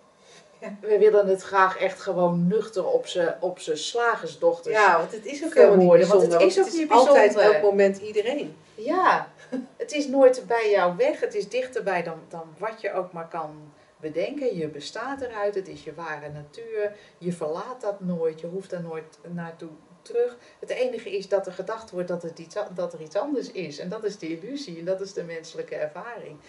[0.60, 0.76] Ja.
[0.90, 5.44] we willen het graag echt gewoon nuchter op z'n op slagersdochters Ja, want het is
[5.44, 7.54] ook niet verwoorden, want het is ook niet altijd bijzonder.
[7.54, 8.56] elk moment iedereen.
[8.76, 9.32] Ja,
[9.78, 11.20] het is nooit bij jou weg.
[11.20, 14.58] Het is dichterbij dan, dan wat je ook maar kan bedenken.
[14.58, 15.56] Je bestaat eruit.
[15.56, 16.92] Het is je ware natuur.
[17.18, 18.40] Je verlaat dat nooit.
[18.40, 19.70] Je hoeft daar nooit naartoe
[20.08, 20.38] terug.
[20.60, 23.78] Het enige is dat er gedacht wordt dat, het iets, dat er iets anders is.
[23.78, 24.80] En dat is de illusie.
[24.80, 26.40] En dat is de menselijke ervaring.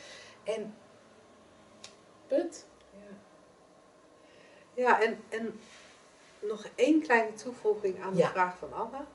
[0.44, 0.74] En
[2.26, 2.66] punt.
[4.74, 5.60] Ja, en, en
[6.40, 8.28] nog één kleine toevoeging aan de Ja.
[8.30, 9.06] vraag van Anna.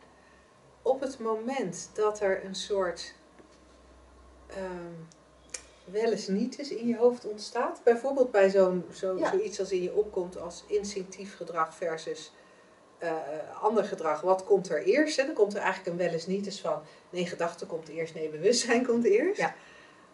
[0.81, 3.13] Op het moment dat er een soort
[4.47, 4.93] ehm
[5.83, 9.29] wel eens niet eens in je hoofd ontstaat, bijvoorbeeld bij zo'n zo, Ja.
[9.29, 12.31] zoiets als in je opkomt als instinctief gedrag versus
[13.09, 15.17] eh, ander gedrag, wat komt er eerst?
[15.17, 15.25] Hè?
[15.25, 18.29] Dan komt er eigenlijk een wel eens niet eens van, nee, gedachte komt eerst, nee,
[18.29, 19.39] bewustzijn komt eerst.
[19.39, 19.55] Ja.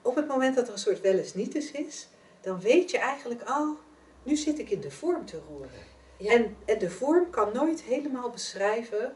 [0.02, 2.08] Op het moment dat er een soort wel eens niet eens is,
[2.42, 3.80] dan weet je eigenlijk, oh,
[4.24, 5.70] nu zit ik in de vorm te roeren.
[6.18, 6.32] Ja.
[6.32, 9.16] En, en de vorm kan nooit helemaal beschrijven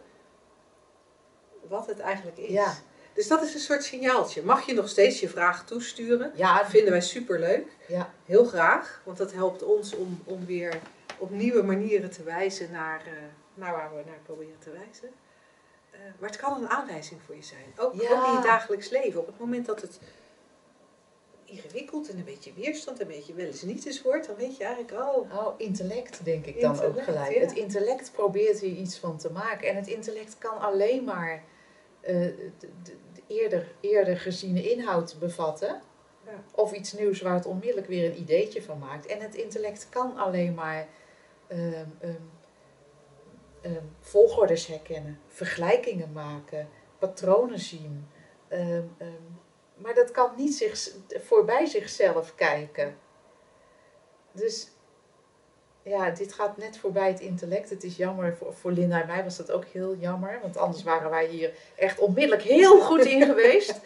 [1.67, 2.49] wat het eigenlijk is.
[2.49, 2.73] Ja.
[3.13, 4.43] Dus dat is een soort signaaltje.
[4.43, 6.31] Mag je nog steeds je vraag toesturen?
[6.35, 7.67] Ja, Dat vinden wij superleuk.
[7.87, 9.01] ja, Heel graag.
[9.05, 10.79] Want dat helpt ons om, om weer
[11.17, 13.11] op nieuwe manieren te wijzen naar, eh,
[13.53, 15.09] naar waar we naar proberen te wijzen.
[15.91, 17.65] Eh, maar het kan een aanwijzing voor je zijn.
[17.77, 18.09] Ook, Ja.
[18.11, 19.19] ook in je dagelijks leven.
[19.19, 19.99] Op het moment dat het
[21.45, 24.63] ingewikkeld en een beetje weerstand, een beetje wel eens niet eens wordt, dan weet je
[24.63, 27.33] eigenlijk, oh, Oh, intellect denk ik dan ook gelijk.
[27.33, 27.39] ja.
[27.39, 29.67] Het intellect probeert hier iets van te maken.
[29.67, 31.43] En het intellect kan alleen maar
[32.01, 35.81] eh, de, de- de eerder, eerder geziene inhoud bevatten.
[36.25, 36.31] Ja.
[36.51, 39.05] Of iets nieuws waar het onmiddellijk weer een ideetje van maakt.
[39.05, 40.87] En het intellect kan alleen maar
[41.47, 42.13] ehm, ehm,
[43.63, 48.07] ehm, volgordes herkennen, vergelijkingen maken, patronen zien.
[48.47, 49.31] Ehm, ehm,
[49.75, 52.97] maar dat kan niet zich, voorbij zichzelf kijken.
[54.31, 54.71] Dus
[55.83, 57.69] ja, dit gaat net voorbij het intellect.
[57.69, 60.39] Het is jammer, voor, voor Linda en mij was dat ook heel jammer.
[60.41, 63.79] Want anders waren wij hier echt onmiddellijk heel goed in geweest.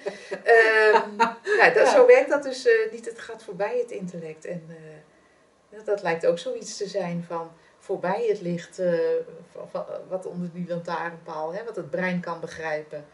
[1.57, 3.05] Ja, dat, Zo werkt dat dus eh, niet.
[3.05, 4.45] Het gaat voorbij het intellect.
[4.45, 7.51] En eh, dat, dat lijkt ook zoiets te zijn van
[7.87, 8.81] voorbij het licht,
[9.71, 13.05] van- wat onder die lantaarnpaal, hè, wat het brein kan begrijpen.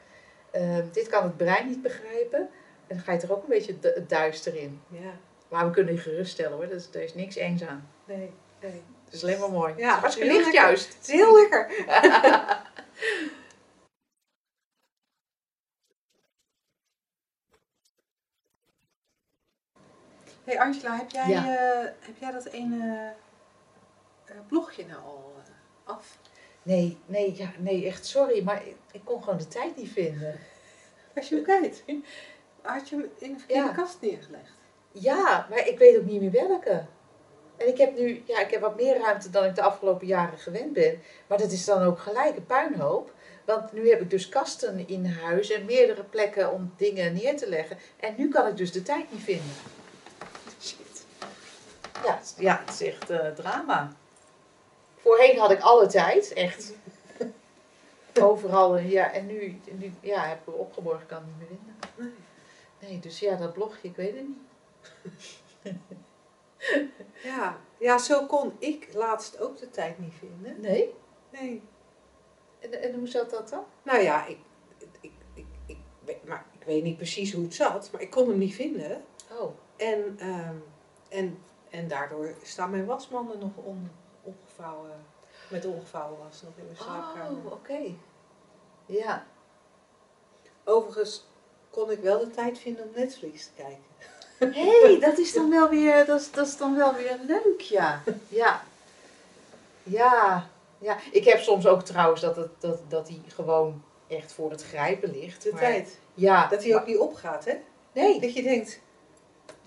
[0.52, 2.40] Ehm, dit kan het brein niet begrijpen.
[2.88, 4.82] En dan ga je er ook een beetje du- duister in.
[4.88, 5.12] ja,
[5.50, 7.90] Maar we kunnen je geruststellen hoor, is, er is niks engs aan.
[8.06, 8.82] nee, nee.
[9.06, 9.74] Het is alleen maar mooi.
[9.78, 10.70] Ja, hartstikke heel licht lekker.
[10.70, 10.94] juist.
[10.94, 11.68] Het is heel lekker.
[20.44, 21.44] hey Angela, heb jij, Ja.
[21.58, 23.14] eh, heb jij dat ene
[24.34, 26.18] eh, blogje nou al eh, af?
[26.64, 30.40] Nee, nee, ja, nee, echt sorry, maar ik, ik kon gewoon de tijd niet vinden.
[31.16, 31.84] Was je hem kwijt?
[32.62, 33.74] Had je hem in de verkeerde Ja.
[33.74, 34.52] kast neergelegd?
[34.92, 36.86] Ja, maar ik weet ook niet meer welke.
[37.58, 40.38] En ik heb nu, ja, ik heb wat meer ruimte dan ik de afgelopen jaren
[40.38, 41.02] gewend ben.
[41.28, 43.14] Maar dat is dan ook gelijk een puinhoop.
[43.46, 47.50] Want nu heb ik dus kasten in huis en meerdere plekken om dingen neer te
[47.50, 47.78] leggen.
[48.00, 49.54] En nu kan ik dus de tijd niet vinden.
[50.62, 51.06] Shit.
[52.06, 53.92] Ja, het is- ja het is echt eh, drama.
[55.04, 56.74] Voorheen had ik alle tijd, echt.
[58.22, 59.12] Overal, ja.
[59.12, 61.76] En nu, nu ja, heb ik hem opgeborgen, kan het niet meer vinden.
[62.80, 62.90] Nee.
[62.90, 64.38] Nee, dus ja, dat blogje, ik weet het niet.
[67.24, 67.58] Ja.
[67.78, 70.62] ja, zo kon ik laatst ook de tijd niet vinden.
[70.62, 70.94] Nee?
[71.30, 71.62] Nee.
[72.60, 73.64] En, en hoe zat dat dan?
[73.84, 74.38] Nou ja, ik,
[75.02, 78.28] ik, ik, ik, weet- maar ik weet niet precies hoe het zat, maar ik kon
[78.30, 79.04] hem niet vinden.
[79.32, 80.56] Oh, En, ehm,
[81.10, 81.38] en,
[81.70, 83.92] en daardoor staan mijn wasmanden nog on,
[84.24, 84.92] ongevouwen,
[85.48, 87.46] met ongevouwen was nog in mijn slaapkamer.
[87.46, 87.80] oh oké.
[88.86, 89.26] Ja.
[90.64, 91.26] Overigens
[91.70, 93.84] kon ik wel de tijd vinden om Netflix te kijken.
[94.38, 97.62] Hé, hey, dat is dan wel weer, dat is, dat is dan wel weer leuk,
[97.62, 98.04] ja.
[98.28, 98.64] Ja.
[99.84, 100.50] Ja.
[100.78, 100.98] Ja.
[101.12, 105.12] Ik heb soms ook trouwens dat, het, dat, dat die gewoon echt voor het grijpen
[105.12, 105.44] ligt.
[105.44, 106.00] De maar- tijd.
[106.14, 106.48] Ja.
[106.48, 107.54] Dat hij ook niet opgaat, hè?
[107.92, 108.20] Nee.
[108.22, 108.80] Dat je denkt,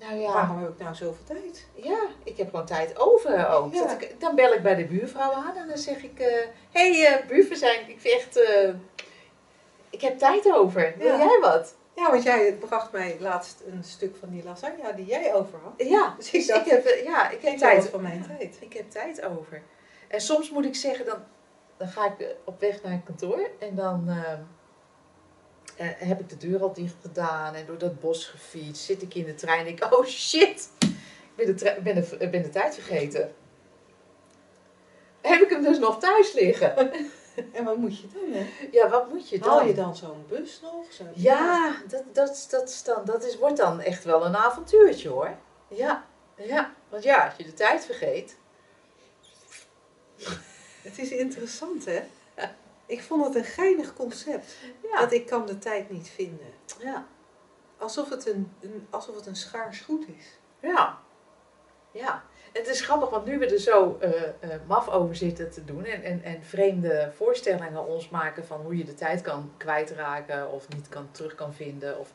[0.01, 0.33] Nou ja.
[0.33, 1.67] waarom heb ik nou zoveel tijd?
[1.75, 3.75] Ja, ik heb gewoon tijd over ook.
[3.75, 3.99] Ja.
[3.99, 6.19] Ik, dan bel ik bij de buurvrouw aan en dan zeg ik...
[6.71, 8.37] Hé, hey, eh, buurvrouw zijn, ik vind echt...
[8.37, 8.69] eh,
[9.91, 10.95] ik heb tijd over.
[10.99, 11.19] Wil Ja.
[11.19, 11.75] jij wat?
[11.95, 15.89] Ja, want jij bracht mij laatst een stuk van die lasagne die jij over had.
[15.89, 18.57] Ja, Dus ik heb, eh, ja, ik heb tijd van mijn tijd.
[18.61, 19.63] Ik heb tijd over.
[20.09, 21.19] En soms moet ik zeggen, dan,
[21.77, 24.09] dan ga ik eh, op weg naar het kantoor en dan
[25.77, 28.85] eh, heb ik de deur al dicht gedaan en door dat bos gefietst.
[28.85, 32.29] Zit ik in de trein en denk ik, oh shit, ik ben de, ben de,
[32.31, 33.35] ben de tijd vergeten.
[35.21, 36.93] Heb ik hem dus nog thuis liggen?
[37.53, 38.47] En wat moet je dan, hè?
[38.71, 39.49] Ja, wat moet je dan?
[39.49, 40.87] Haal je dan zo'n bus nog?
[41.15, 45.37] Ja, dat, dat, dat, dan, dat is, wordt dan echt wel een avontuurtje hoor.
[45.69, 46.75] Ja, ja.
[46.89, 48.37] Want ja, als je de tijd vergeet.
[50.83, 52.03] Het is interessant, hè?
[52.87, 54.57] Ik vond het een geinig concept.
[54.93, 56.47] Ja, Dat ik kan de tijd niet vinden.
[56.81, 57.07] ja,
[57.79, 60.39] Alsof het een, een, alsof het een schaars goed is.
[60.61, 60.99] ja.
[61.91, 65.65] Ja, het is grappig, want nu we er zo eh, eh, maf over zitten te
[65.65, 70.51] doen en, en, en vreemde voorstellingen ons maken van hoe je de tijd kan kwijtraken
[70.51, 72.13] of niet kan, terug kan vinden of,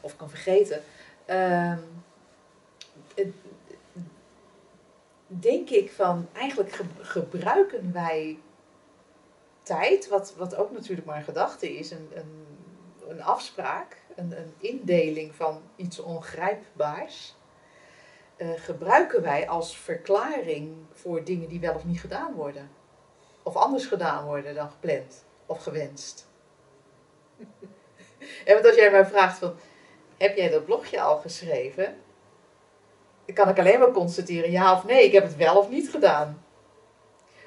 [0.00, 0.82] of kan vergeten.
[1.24, 1.78] ehm,
[5.26, 8.38] denk ik van, eigenlijk ge- gebruiken wij
[9.62, 12.46] tijd, wat, wat ook natuurlijk maar een gedachte is, een, een,
[13.08, 17.34] een afspraak, een, een indeling van iets ongrijpbaars,
[18.36, 22.70] eh, gebruiken wij als verklaring voor dingen die wel of niet gedaan worden.
[23.42, 26.28] Of anders gedaan worden dan gepland of gewenst.
[28.44, 29.54] en want als jij mij vraagt van,
[30.16, 31.96] heb jij dat blogje al geschreven?
[33.24, 35.90] Dan kan ik alleen maar constateren ja of nee, ik heb het wel of niet
[35.90, 36.41] gedaan.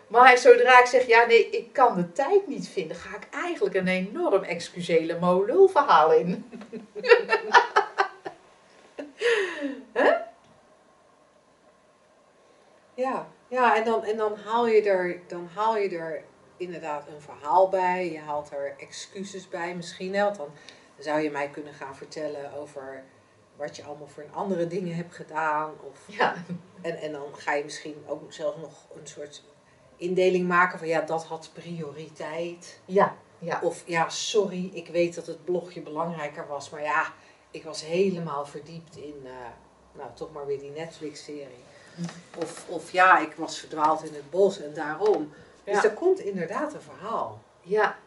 [0.07, 3.75] Maar zodra ik zeg, ja nee, ik kan de tijd niet vinden, ga ik eigenlijk
[3.75, 6.45] een enorm excusele molul verhaal in.
[12.95, 16.23] Ja, ja en, dan, en dan, haal je er, dan haal je er
[16.57, 18.11] inderdaad een verhaal bij.
[18.11, 20.15] Je haalt er excuses bij misschien.
[20.15, 20.49] Hè, want dan
[20.99, 23.03] zou je mij kunnen gaan vertellen over
[23.55, 25.73] wat je allemaal voor andere dingen hebt gedaan.
[25.89, 26.35] Of, Ja,
[26.81, 29.43] en, en dan ga je misschien ook zelfs nog een soort
[29.97, 32.79] indeling maken van ja, dat had prioriteit.
[32.85, 33.59] ja, ja.
[33.63, 36.69] Of ja, sorry, ik weet dat het blogje belangrijker was.
[36.69, 37.13] Maar ja,
[37.51, 39.31] ik was helemaal verdiept in, eh,
[39.91, 41.63] nou toch maar weer die Netflix-serie.
[42.37, 45.33] Of, of ja, ik was verdwaald in het bos en daarom.
[45.63, 45.83] Dus Ja.
[45.83, 47.41] er komt inderdaad een verhaal.
[47.61, 47.97] Ja.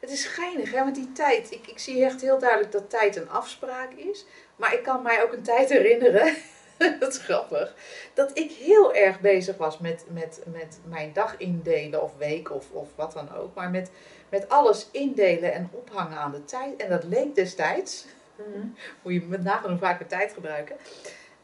[0.00, 0.78] Het is geinig, hè?
[0.84, 4.24] Want die tijd, ik, ik zie echt heel duidelijk dat tijd een afspraak is.
[4.56, 6.34] Maar ik kan mij ook een tijd herinneren,
[7.00, 7.74] dat is grappig,
[8.14, 12.70] dat ik heel erg bezig was met, met, met mijn dag indelen of week of,
[12.70, 13.54] of wat dan ook.
[13.54, 13.90] Maar met,
[14.28, 16.76] met alles indelen en ophangen aan de tijd.
[16.76, 18.06] En dat leek destijds,
[19.02, 20.76] moet je met nagenoeg vaker tijd gebruiken,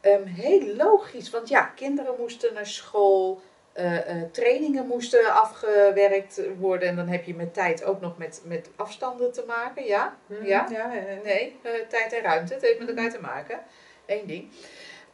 [0.01, 1.29] ehm, heel logisch.
[1.29, 3.41] Want ja, kinderen moesten naar school,
[3.73, 6.87] eh, eh, trainingen moesten afgewerkt worden.
[6.87, 9.85] En dan heb je met tijd ook nog met, met afstanden te maken.
[9.85, 10.17] Ja?
[10.25, 10.67] Mhm, Ja?
[10.71, 11.19] ja, ja, ja.
[11.23, 12.53] Nee, eh, tijd en ruimte.
[12.53, 13.59] Het heeft met elkaar te maken.
[14.05, 14.51] Eén ding.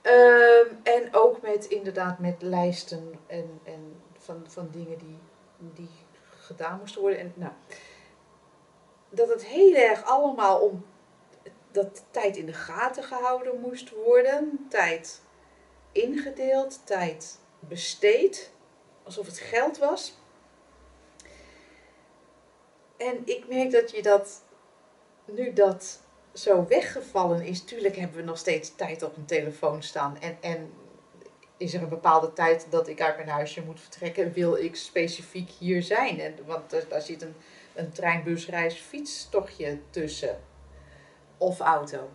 [0.02, 5.18] Ehm, en ook met inderdaad met lijsten en, en van, van dingen die,
[5.58, 5.90] die
[6.30, 7.20] gedaan moesten worden.
[7.20, 7.54] En, nou,
[9.10, 10.86] dat het heel erg allemaal om
[11.72, 14.66] dat tijd in de gaten gehouden moest worden.
[14.70, 15.22] Tijd
[15.92, 18.52] ingedeeld, tijd besteed.
[19.04, 20.20] Alsof het geld was.
[22.98, 24.44] En ik merk dat je dat,
[25.26, 26.01] nu dat
[26.34, 30.20] zo weggevallen is, tuurlijk hebben we nog steeds tijd op een telefoon staan.
[30.20, 30.72] En, en
[31.58, 35.50] is er een bepaalde tijd dat ik uit mijn huisje moet vertrekken, wil ik specifiek
[35.50, 36.20] hier zijn.
[36.20, 37.36] En, want er, daar zit een,
[37.74, 40.40] een trein, bus, reis, fietstochtje tussen.
[41.38, 42.10] Of auto.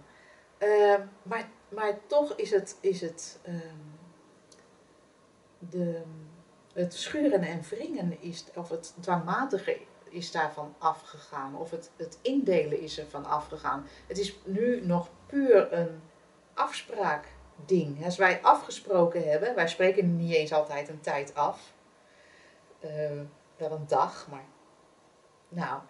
[0.59, 3.75] Ehm, maar, maar toch is het, is het, ehm,
[5.59, 6.03] de,
[6.73, 9.79] het schuren en wringen, is, of het dwangmatige
[10.17, 11.57] is daarvan afgegaan.
[11.57, 13.87] Of het, het indelen is ervan afgegaan.
[14.07, 16.01] Het is nu nog puur een
[16.55, 18.05] afspraakding.
[18.05, 21.73] Als wij afgesproken hebben, wij spreken niet eens altijd een tijd af.
[22.81, 22.91] Eh,
[23.57, 24.45] wel een dag, maar.
[25.49, 25.81] Nou,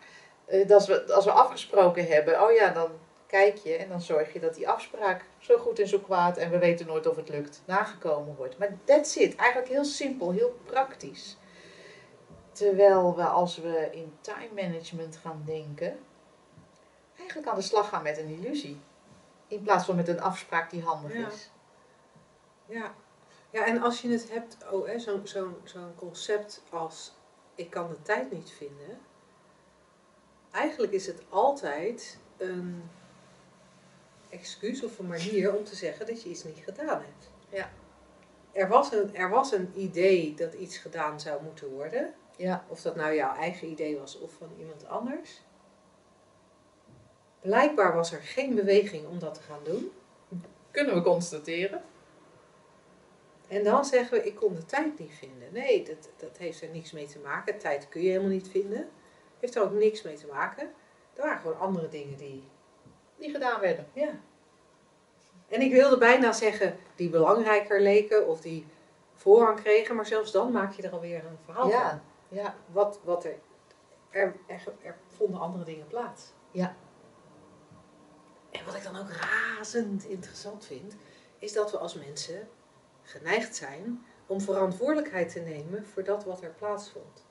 [0.44, 2.90] eh, als, we, als we afgesproken hebben, oh ja, dan
[3.26, 6.50] kijk je en dan zorg je dat die afspraak zo goed en zo kwaad en
[6.50, 8.58] we weten nooit of het lukt, nagekomen wordt.
[8.58, 9.36] Maar that's it.
[9.36, 11.36] Eigenlijk heel simpel, heel praktisch.
[12.56, 15.98] Terwijl we als we in time management gaan denken,
[17.16, 18.80] eigenlijk aan de slag gaan met een illusie.
[19.48, 21.26] In plaats van met een afspraak die handig Ja.
[21.26, 21.50] is.
[22.66, 22.94] Ja.
[23.50, 25.26] ja, en als je het hebt, oh, zo'n
[25.64, 27.12] zo'n concept als
[27.54, 29.00] ik kan de tijd niet vinden.
[30.50, 32.90] Eigenlijk is het altijd een
[34.28, 37.30] excuus of een manier om te zeggen dat je iets niet gedaan hebt.
[37.48, 37.70] Ja.
[38.52, 42.14] Er was een, er was een idee dat iets gedaan zou moeten worden.
[42.36, 42.64] Ja.
[42.68, 45.40] Of dat nou jouw eigen idee was of van iemand anders.
[47.40, 49.92] Blijkbaar was er geen beweging om dat te gaan doen.
[50.70, 51.82] Kunnen we constateren.
[53.48, 55.52] En dan zeggen we, ik kon de tijd niet vinden.
[55.52, 57.58] Nee, dat, dat heeft er niks mee te maken.
[57.58, 58.88] Tijd kun je helemaal niet vinden.
[59.40, 60.72] Heeft er ook niks mee te maken.
[61.14, 62.44] Er waren gewoon andere dingen die...
[63.18, 63.86] Die gedaan werden.
[63.92, 64.10] Ja.
[65.48, 68.66] En ik wilde bijna zeggen, die belangrijker leken of die
[69.14, 69.96] voorrang kregen.
[69.96, 72.00] Maar zelfs dan maak je er alweer een verhaal van.
[72.36, 72.54] Ja.
[72.72, 73.38] Wat, wat er,
[74.10, 74.62] er, er...
[74.82, 76.32] Er vonden andere dingen plaats.
[76.50, 76.76] Ja.
[78.50, 80.96] En wat ik dan ook razend interessant vind,
[81.38, 82.48] is dat we als mensen
[83.02, 87.24] geneigd zijn om verantwoordelijkheid te nemen voor dat wat er plaatsvond.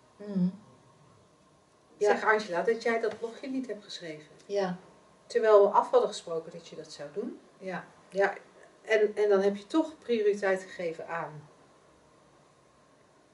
[1.97, 2.07] Ja.
[2.09, 4.31] Zeg Angela dat jij dat blogje niet hebt geschreven.
[4.45, 4.77] Ja.
[5.25, 7.39] Terwijl we af hadden gesproken dat je dat zou doen.
[7.57, 7.85] Ja.
[8.09, 8.33] Ja,
[8.81, 11.49] en, en dan heb je toch prioriteit gegeven aan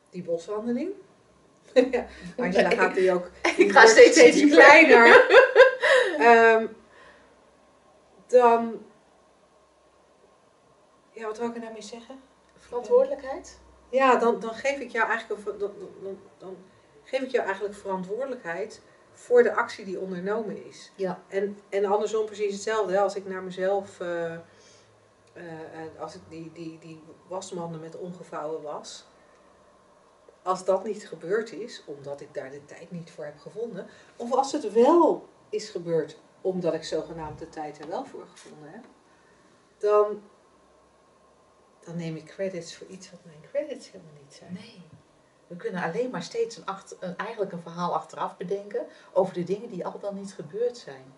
[0.10, 0.94] die boswandeling.
[1.92, 2.06] Ja,
[2.38, 5.26] Angela gaat die ook Ik ga steeds, steeds kleiner.
[6.18, 6.68] Ehm,
[8.28, 8.86] dan.
[11.12, 12.20] Ja, wat wil ik er nou mee zeggen?
[12.56, 13.60] Verantwoordelijkheid?
[13.90, 15.72] Ja, dan, dan geef ik jou eigenlijk dan,
[16.04, 16.58] dan, dan,
[17.04, 18.82] geef ik jou eigenlijk verantwoordelijkheid
[19.14, 20.92] voor de actie die ondernomen is.
[20.96, 21.22] Ja.
[21.28, 22.94] En, en andersom precies hetzelfde.
[22.94, 23.00] hè.
[23.00, 24.36] Als ik naar mezelf, eh,
[26.00, 29.06] als ik die, die, die wasmanden met omgevouwen was,
[30.44, 34.34] als dat niet gebeurd is, omdat ik daar de tijd niet voor heb gevonden, of
[34.34, 38.84] als het wel is gebeurd, omdat ik zogenaamd de tijd er wel voor gevonden heb,
[39.78, 40.22] dan,
[41.80, 44.54] dan neem ik credits voor iets wat mijn credits helemaal niet zijn.
[44.54, 44.82] Nee.
[45.48, 49.44] We kunnen alleen maar steeds een, achter, een, eigenlijk een verhaal achteraf bedenken over de
[49.44, 51.14] dingen die al dan niet gebeurd zijn.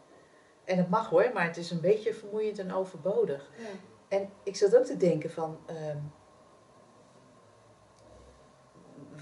[0.63, 3.49] En het mag hoor, maar het is een beetje vermoeiend en overbodig.
[3.57, 3.65] Ja.
[4.07, 5.97] En ik zat ook te denken van, ehm,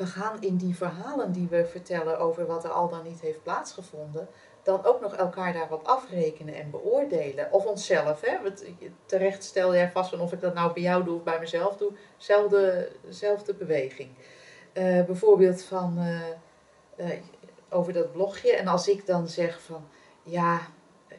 [0.01, 3.43] we gaan in die verhalen die we vertellen over wat er al dan niet heeft
[3.43, 4.27] plaatsgevonden,
[4.63, 7.51] dan ook nog elkaar daarop afrekenen en beoordelen.
[7.51, 8.41] Of onszelf, hè?
[8.43, 8.63] Want
[9.05, 11.77] terecht stel jij vast van of ik dat nou bij jou doe of bij mezelf
[11.77, 11.91] doe,
[13.09, 14.09] zelfde, beweging.
[14.73, 17.19] Eh, bijvoorbeeld van, eh, eh,
[17.69, 18.55] over dat blogje.
[18.55, 19.87] En als ik dan zeg van,
[20.23, 20.59] ja,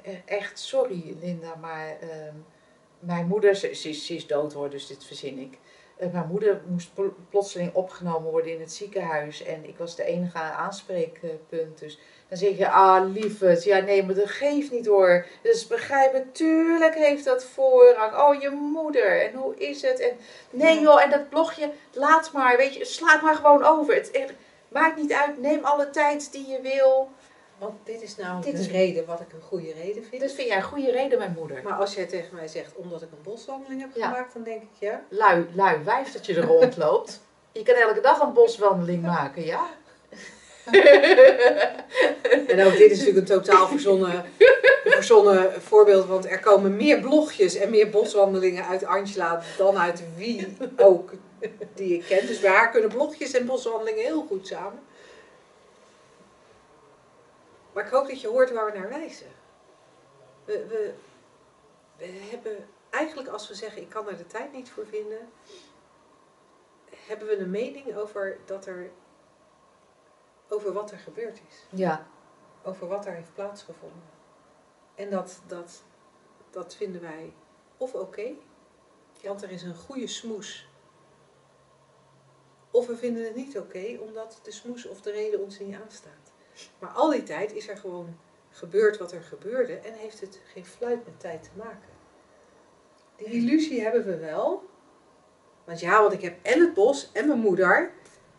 [0.03, 2.35] e- echt sorry Linda, maar ehm,
[2.99, 5.59] mijn moeder, ze, ze is dood hoor, dus dit verzin ik.
[6.03, 10.05] Eh, mijn moeder moest pl- plotseling opgenomen worden in het ziekenhuis en ik was de
[10.05, 11.79] enige aanspreekpunt.
[11.79, 11.99] Dus
[12.29, 15.27] dan zeg je, ah lieverd, ja nee, maar dat geeft niet hoor.
[15.43, 18.17] Dus begrijp het, tuurlijk heeft dat voorrang.
[18.17, 20.01] Oh, je moeder, en hoe is het?
[20.01, 20.17] En
[20.51, 23.95] nee joh, en dat blogje, laat maar, weet je, slaat maar gewoon over.
[23.95, 24.35] Het
[24.69, 27.11] maakt niet uit, neem alle tijd die je wil.
[27.63, 30.23] Want dit is namelijk Dit is- reden wat ik een goede reden vind.
[30.23, 31.61] Dat vind jij een goede reden, mijn moeder.
[31.65, 34.07] Maar als jij tegen mij zegt, omdat ik een boswandeling heb Ja.
[34.09, 35.03] gemaakt, dan denk ik ja.
[35.09, 37.21] Lui, lui wijf dat je er rondloopt.
[37.53, 39.67] Je kan elke dag een boswandeling maken, ja?
[42.47, 44.25] En ook dit is natuurlijk een totaal verzonnen,
[44.85, 50.57] verzonnen voorbeeld, want er komen meer blogjes en meer boswandelingen uit Angela dan uit wie
[50.77, 51.11] ook
[51.75, 52.27] die ik ken.
[52.27, 54.79] Dus bij haar kunnen blogjes en boswandelingen heel goed samen.
[57.73, 59.31] Maar ik hoop dat je hoort waar we naar wijzen.
[60.45, 60.95] We, we,
[61.97, 65.33] we hebben eigenlijk als we zeggen ik kan er de tijd niet voor vinden,
[66.91, 68.91] hebben we een mening over dat er
[70.49, 72.07] over wat er gebeurd is Ja,
[72.63, 74.03] over wat er heeft plaatsgevonden.
[74.95, 75.83] En dat, dat,
[76.51, 77.33] dat vinden wij
[77.77, 78.33] of oké,
[79.23, 80.69] want er is een goede smoes.
[82.71, 86.22] Of we vinden het niet oké, omdat de smoes of de reden ons niet aanstaat.
[86.79, 88.19] Maar al die tijd is er gewoon
[88.51, 91.89] gebeurd wat er gebeurde en heeft het geen fluit met tijd te maken.
[93.17, 94.63] Die illusie hebben we wel.
[95.65, 97.91] Want ja, want ik heb en het bos en mijn moeder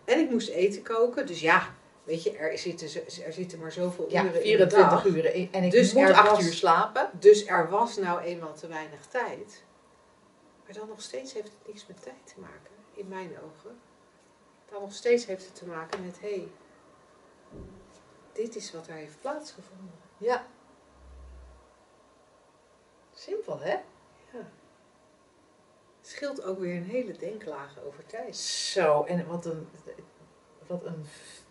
[0.06, 1.26] en ik moest eten koken.
[1.28, 2.88] Dus ja, weet je, er zitten,
[3.26, 5.06] er zitten maar zoveel ja uren in de 24 dag.
[5.06, 5.26] uur.
[5.52, 7.10] En ik Dus moet er 8 was- uur slapen.
[7.20, 9.64] Dus er was nou eenmaal te weinig tijd.
[10.66, 13.78] Maar dan nog steeds heeft het niks met tijd te maken, in mijn ogen.
[14.72, 16.48] Dan nog steeds heeft het te maken met, hé, hey,
[18.34, 19.96] dit is wat er heeft plaatsgevonden.
[20.18, 20.46] Ja.
[23.14, 23.74] Simpel, hè?
[24.32, 24.50] Ja.
[26.00, 28.36] Het scheelt ook weer een hele denklaag over tijd.
[28.38, 29.70] Zo, en wat een,
[30.68, 31.06] wat een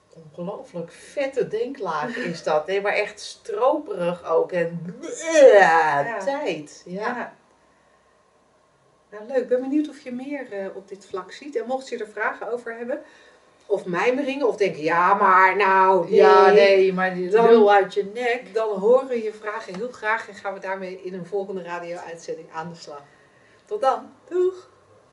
[0.09, 2.66] ongelooflijk vette denklaag is dat.
[2.66, 4.53] Nee, maar echt stroperig ook.
[4.53, 4.97] En
[5.53, 6.83] ja, tijd.
[6.87, 7.35] Ja.
[9.11, 9.37] Nou, leuk.
[9.37, 11.57] Ik ben benieuwd of je meer eh, op dit vlak ziet.
[11.57, 13.03] En mocht je er vragen over hebben,
[13.72, 17.94] of mijmeringen, of denken, ja, maar nou, nee, Ja, nee, maar die Dan- lul uit
[17.94, 18.54] je nek.
[18.54, 22.48] Dan horen we je vragen heel graag en gaan we daarmee in een volgende radio-uitzending
[22.52, 23.02] aan de slag.
[23.64, 24.12] Tot dan.
[24.28, 24.70] Doeg!